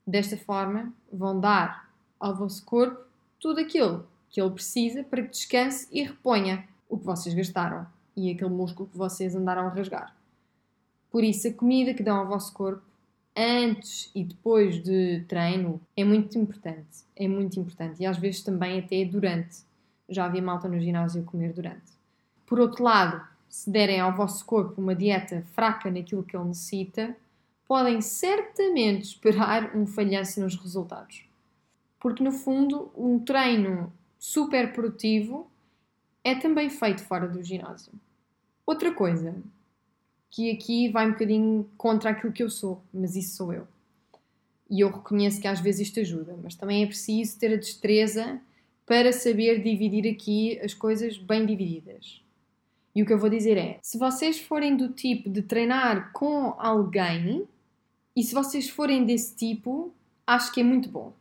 Desta 0.06 0.38
forma, 0.38 0.94
vão 1.12 1.40
dar 1.40 1.90
ao 2.20 2.36
vosso 2.36 2.64
corpo 2.66 3.04
tudo 3.40 3.60
aquilo 3.60 4.08
que 4.30 4.40
ele 4.40 4.52
precisa 4.52 5.04
para 5.04 5.24
que 5.24 5.30
descanse 5.30 5.88
e 5.92 6.04
reponha 6.04 6.68
o 6.88 6.98
que 6.98 7.06
vocês 7.06 7.34
gastaram 7.34 7.88
e 8.16 8.32
aquele 8.32 8.50
músculo 8.50 8.90
que 8.90 8.98
vocês 8.98 9.36
andaram 9.36 9.68
a 9.68 9.70
rasgar. 9.70 10.16
Por 11.12 11.24
isso, 11.24 11.48
a 11.48 11.54
comida 11.54 11.94
que 11.94 12.04
dão 12.04 12.18
ao 12.18 12.28
vosso 12.28 12.54
corpo 12.54 12.84
antes 13.36 14.12
e 14.14 14.24
depois 14.24 14.84
de 14.84 15.24
treino 15.28 15.82
é 15.96 16.04
muito 16.04 16.38
importante. 16.38 17.04
É 17.16 17.28
muito 17.28 17.60
importante. 17.60 18.02
E 18.02 18.06
às 18.06 18.18
vezes 18.18 18.44
também 18.44 18.80
até 18.80 19.04
durante. 19.06 19.58
Já 20.08 20.26
havia 20.26 20.42
malta 20.42 20.68
no 20.68 20.80
ginásio 20.80 21.24
comer 21.24 21.54
durante. 21.54 21.94
Por 22.46 22.60
outro 22.60 22.84
lado, 22.84 23.24
se 23.50 23.70
derem 23.70 24.00
ao 24.00 24.16
vosso 24.16 24.46
corpo 24.46 24.82
uma 24.82 24.96
dieta 24.96 25.44
fraca 25.54 25.92
naquilo 25.92 26.24
que 26.24 26.38
ele 26.38 26.46
necessita, 26.46 27.16
podem 27.68 28.02
certamente 28.02 29.04
esperar 29.04 29.76
um 29.76 29.86
falhanço 29.86 30.40
nos 30.40 30.56
resultados 30.56 31.30
porque 32.00 32.24
no 32.24 32.32
fundo 32.32 32.92
um 32.96 33.20
treino 33.20 33.92
super 34.18 34.72
produtivo 34.74 35.50
é 36.24 36.34
também 36.36 36.70
feito 36.70 37.04
fora 37.04 37.28
do 37.28 37.44
ginásio. 37.44 37.92
Outra 38.66 38.94
coisa, 38.94 39.36
que 40.30 40.52
aqui 40.52 40.90
vai 40.90 41.08
um 41.08 41.12
bocadinho 41.12 41.70
contra 41.78 42.12
aquilo 42.12 42.32
que 42.32 42.44
eu 42.44 42.50
sou, 42.50 42.82
mas 42.94 43.16
isso 43.16 43.36
sou 43.36 43.54
eu. 43.54 43.68
E 44.70 44.82
eu 44.82 44.92
reconheço 44.92 45.42
que 45.42 45.48
às 45.48 45.60
vezes 45.60 45.88
isto 45.88 46.00
ajuda, 46.00 46.38
mas 46.42 46.56
também 46.56 46.84
é 46.84 46.86
preciso 46.88 47.40
ter 47.40 47.54
a 47.54 47.58
destreza 47.58 48.40
para 48.86 49.12
saber 49.12 49.64
dividir 49.64 50.12
aqui 50.12 50.60
as 50.60 50.74
coisas 50.74 51.18
bem 51.18 51.46
divididas. 51.46 52.24
E 52.96 53.04
o 53.04 53.06
que 53.06 53.14
eu 53.14 53.20
vou 53.20 53.30
dizer 53.30 53.58
é: 53.58 53.80
se 53.82 53.98
vocês 53.98 54.40
forem 54.40 54.76
do 54.76 54.90
tipo 54.90 55.30
de 55.30 55.42
treinar 55.42 56.12
com 56.12 56.56
alguém, 56.58 57.48
e 58.16 58.24
se 58.24 58.34
vocês 58.34 58.70
forem 58.70 59.06
desse 59.06 59.36
tipo, 59.36 59.94
acho 60.26 60.52
que 60.52 60.62
é 60.62 60.64
muito 60.64 60.90
bom 60.90 61.14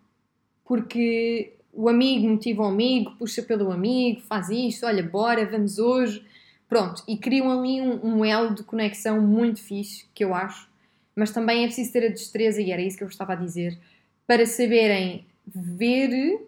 porque 0.68 1.54
o 1.72 1.88
amigo 1.88 2.28
motiva 2.28 2.62
o 2.62 2.66
amigo, 2.66 3.16
puxa 3.18 3.42
pelo 3.42 3.72
amigo, 3.72 4.20
faz 4.20 4.50
isto, 4.50 4.85
olha, 4.85 5.02
bora, 5.02 5.46
vamos 5.50 5.78
hoje. 5.78 6.22
Pronto, 6.68 7.02
e 7.09 7.16
criam 7.16 7.50
ali 7.50 7.81
um, 7.81 8.18
um 8.18 8.24
elo 8.24 8.54
de 8.54 8.62
conexão 8.62 9.18
muito 9.22 9.62
fixe, 9.62 10.04
que 10.14 10.22
eu 10.22 10.35
acho. 10.35 10.68
Mas 11.16 11.31
também 11.31 11.64
é 11.64 11.66
preciso 11.66 11.90
ter 11.90 12.07
a 12.07 12.11
destreza, 12.11 12.61
e 12.61 12.70
era 12.70 12.83
isso 12.83 12.98
que 12.98 13.02
eu 13.02 13.09
estava 13.09 13.33
a 13.33 13.37
dizer, 13.37 13.78
para 14.26 14.44
saberem 14.44 15.24
ver 15.46 16.46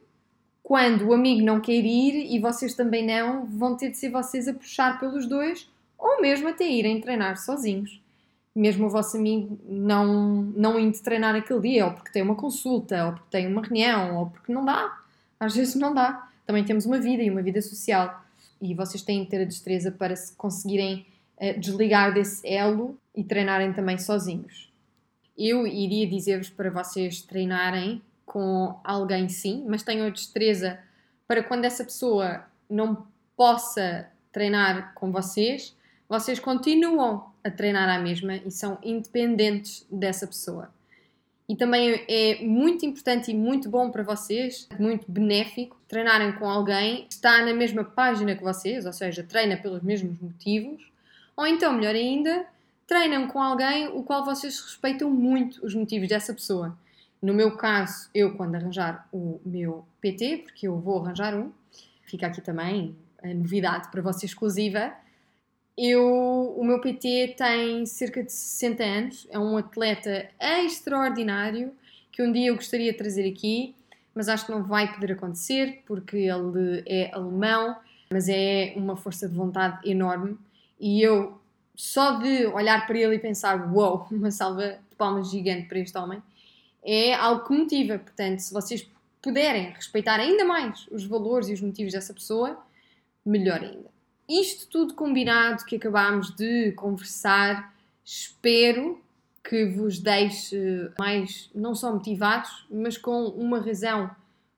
quando 0.71 1.09
o 1.09 1.13
amigo 1.13 1.45
não 1.45 1.61
quer 1.61 1.85
ir 1.85 2.33
e 2.33 2.39
vocês 2.39 2.75
também 2.75 3.05
não, 3.05 3.45
vão 3.45 3.77
ter 3.77 3.91
de 3.91 3.97
ser 3.97 4.11
vocês 4.11 4.47
a 4.47 4.55
puxar 4.55 5.01
pelos 5.01 5.27
dois, 5.27 5.69
ou 5.99 6.21
mesmo 6.21 6.47
até 6.47 6.65
irem 6.65 7.01
treinar 7.01 7.37
sozinhos 7.37 8.01
mesmo 8.55 8.87
o 8.87 8.91
vosso 8.91 9.17
amigo 9.17 9.59
não, 9.69 10.43
não 10.57 10.79
indo 10.79 11.01
treinar 11.01 11.35
aquele 11.35 11.61
dia, 11.61 11.87
ou 11.87 11.93
porque 11.93 12.11
tem 12.11 12.23
uma 12.23 12.35
consulta, 12.35 13.07
ou 13.07 13.13
porque 13.13 13.29
tem 13.31 13.47
uma 13.47 13.63
reunião, 13.63 14.17
ou 14.17 14.27
porque 14.27 14.53
não 14.53 14.65
dá. 14.65 14.99
Às 15.39 15.55
vezes 15.55 15.75
não 15.77 15.95
dá. 15.95 16.29
Também 16.45 16.65
temos 16.65 16.85
uma 16.85 16.99
vida 16.99 17.23
e 17.23 17.31
uma 17.31 17.43
vida 17.43 17.63
social. 17.63 18.23
E 18.61 18.75
vocês 18.75 19.03
têm 19.03 19.23
de 19.23 19.31
ter 19.31 19.43
a 19.43 19.45
destreza 19.45 19.91
para 19.91 20.17
se 20.17 20.35
conseguirem 20.35 21.07
uh, 21.39 21.59
desligar 21.59 22.13
desse 22.13 22.47
elo 22.47 22.99
e 23.15 23.23
treinarem 23.23 23.73
também 23.73 23.99
sozinhos. 23.99 24.71
Eu 25.39 25.67
iria 25.67 26.07
dizer-vos 26.07 26.51
para 26.51 26.71
vocês 26.71 27.23
treinarem 27.23 28.03
com 28.31 28.79
alguém 28.85 29.29
sim, 29.29 29.65
mas 29.67 29.83
tenham 29.83 30.07
a 30.07 30.11
destreza 30.11 30.79
para 31.27 31.43
quando 31.43 31.65
essa 31.65 31.83
pessoa 31.83 32.45
não 32.71 33.05
possa 33.37 34.09
treinar 34.31 34.95
com 34.95 35.11
vocês, 35.11 35.77
vocês 36.09 36.39
continuam 36.39 37.25
a 37.43 37.51
treinar 37.51 37.89
à 37.89 37.99
mesma 37.99 38.37
e 38.37 38.49
são 38.53 38.79
independentes 38.85 39.85
dessa 39.91 40.29
pessoa. 40.29 40.71
E 41.49 41.57
também 41.57 42.05
é 42.07 42.39
muito 42.45 42.87
importante 42.87 43.33
e 43.33 43.35
muito 43.35 43.69
bom 43.69 43.91
para 43.91 44.05
vocês, 44.05 44.69
muito 44.79 45.11
benéfico, 45.11 45.77
treinarem 45.89 46.31
com 46.31 46.49
alguém 46.49 47.07
que 47.07 47.15
está 47.15 47.45
na 47.45 47.53
mesma 47.53 47.83
página 47.83 48.37
que 48.37 48.45
vocês, 48.45 48.87
ou 48.87 48.93
seja, 48.93 49.25
treina 49.25 49.57
pelos 49.57 49.83
mesmos 49.83 50.17
motivos, 50.21 50.89
ou 51.37 51.49
então, 51.49 51.73
melhor 51.73 51.97
ainda, 51.97 52.47
treinam 52.87 53.27
com 53.27 53.43
alguém 53.43 53.89
o 53.89 54.05
qual 54.05 54.25
vocês 54.25 54.61
respeitam 54.61 55.11
muito 55.11 55.67
os 55.67 55.75
motivos 55.75 56.09
dessa 56.09 56.33
pessoa. 56.33 56.79
No 57.23 57.35
meu 57.35 57.57
caso, 57.57 58.09
eu 58.15 58.35
quando 58.35 58.55
arranjar 58.55 59.07
o 59.13 59.41
meu 59.45 59.85
PT, 60.01 60.39
porque 60.39 60.67
eu 60.67 60.79
vou 60.79 61.03
arranjar 61.05 61.35
um, 61.35 61.53
fica 62.03 62.27
aqui 62.27 62.41
também 62.41 62.97
a 63.23 63.29
novidade 63.35 63.91
para 63.91 64.01
você 64.01 64.25
exclusiva, 64.25 64.93
eu, 65.77 66.55
o 66.57 66.65
meu 66.65 66.81
PT 66.81 67.37
tem 67.37 67.87
cerca 67.87 68.23
de 68.23 68.33
60 68.33 68.83
anos, 68.83 69.27
é 69.31 69.39
um 69.39 69.57
atleta 69.57 70.29
extraordinário 70.39 71.73
que 72.11 72.23
um 72.23 72.33
dia 72.33 72.49
eu 72.49 72.57
gostaria 72.57 72.93
de 72.93 72.99
trazer 72.99 73.27
aqui, 73.27 73.75
mas 74.15 74.29
acho 74.29 74.47
que 74.47 74.53
não 74.53 74.63
vai 74.63 74.93
poder 74.93 75.13
acontecer 75.13 75.83
porque 75.87 76.17
ele 76.17 76.83
é 76.87 77.11
alemão, 77.15 77.77
mas 78.11 78.29
é 78.29 78.73
uma 78.77 78.97
força 78.97 79.29
de 79.29 79.35
vontade 79.35 79.89
enorme 79.89 80.37
e 80.79 81.01
eu 81.03 81.41
só 81.75 82.19
de 82.19 82.47
olhar 82.47 82.87
para 82.87 82.99
ele 82.99 83.15
e 83.15 83.19
pensar, 83.19 83.73
uau, 83.73 83.97
wow, 83.97 84.07
uma 84.11 84.31
salva 84.31 84.79
de 84.91 84.97
palmas 84.97 85.31
gigante 85.31 85.67
para 85.67 85.79
este 85.79 85.97
homem, 85.97 86.23
é 86.83 87.15
algo 87.15 87.47
que 87.47 87.53
motiva. 87.53 87.99
Portanto, 87.99 88.39
se 88.39 88.53
vocês 88.53 88.89
puderem 89.23 89.71
respeitar 89.71 90.19
ainda 90.19 90.45
mais 90.45 90.87
os 90.91 91.05
valores 91.05 91.49
e 91.49 91.53
os 91.53 91.61
motivos 91.61 91.93
dessa 91.93 92.15
pessoa, 92.15 92.59
melhor 93.25 93.61
ainda. 93.61 93.91
Isto 94.29 94.69
tudo 94.69 94.95
combinado 94.95 95.65
que 95.65 95.77
acabámos 95.77 96.35
de 96.35 96.73
conversar, 96.73 97.75
espero 98.05 99.01
que 99.43 99.67
vos 99.67 99.99
deixe 99.99 100.91
mais, 100.99 101.51
não 101.55 101.75
só 101.75 101.93
motivados, 101.93 102.67
mas 102.71 102.97
com 102.97 103.25
uma 103.27 103.59
razão 103.59 104.11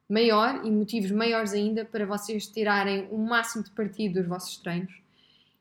maior 0.09 0.61
e 0.65 0.71
motivos 0.71 1.11
maiores 1.11 1.55
ainda 1.55 1.85
para 1.85 2.05
vocês 2.05 2.47
tirarem 2.47 3.09
o 3.11 3.17
máximo 3.17 3.65
de 3.65 3.71
partido 3.71 4.21
dos 4.21 4.29
vossos 4.29 4.59
treinos. 4.59 4.93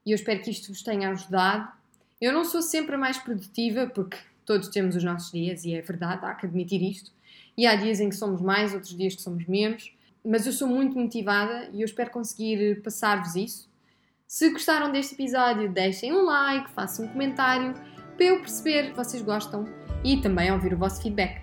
E 0.06 0.12
eu 0.12 0.15
espero 0.15 0.41
que 0.41 0.50
isto 0.50 0.67
vos 0.67 0.84
tenha 0.84 1.10
ajudado. 1.10 1.71
Eu 2.19 2.34
não 2.34 2.43
sou 2.43 2.62
sempre 2.62 2.95
a 2.95 2.97
mais 2.97 3.17
produtiva, 3.17 3.88
porque 3.88 4.17
todos 4.45 4.67
temos 4.69 4.95
os 4.95 5.04
nossos 5.04 5.32
dias, 5.32 5.65
e 5.65 5.73
é 5.73 5.82
verdade, 5.82 6.25
há 6.25 6.34
que 6.36 6.45
admitir 6.45 6.82
isto. 6.82 7.12
E 7.58 7.65
há 7.65 7.75
dias 7.75 7.99
em 7.99 8.10
que 8.10 8.15
somos 8.15 8.41
mais, 8.41 8.73
outros 8.73 8.95
dias 8.95 9.15
que 9.15 9.21
somos 9.21 9.45
menos. 9.45 9.93
Mas 10.23 10.45
eu 10.45 10.54
sou 10.54 10.67
muito 10.67 10.97
motivada 10.97 11.69
e 11.73 11.82
eu 11.82 11.86
espero 11.86 12.12
conseguir 12.12 12.82
passar-vos 12.82 13.36
isso. 13.36 13.69
Se 14.27 14.49
gostaram 14.49 14.91
deste 14.91 15.15
episódio, 15.15 15.71
deixem 15.71 16.13
um 16.13 16.23
like, 16.23 16.71
façam 16.71 17.06
um 17.06 17.08
comentário 17.10 17.73
para 18.15 18.25
eu 18.25 18.39
perceber 18.39 18.91
que 18.91 18.95
vocês 18.95 19.21
gostam 19.21 19.65
e 20.04 20.21
também 20.21 20.51
ouvir 20.51 20.73
o 20.73 20.77
vosso 20.77 21.01
feedback. 21.01 21.41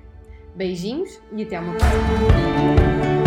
Beijinhos 0.54 1.20
e 1.32 1.42
até 1.42 1.61
uma 1.61 1.74
próxima! 1.74 3.17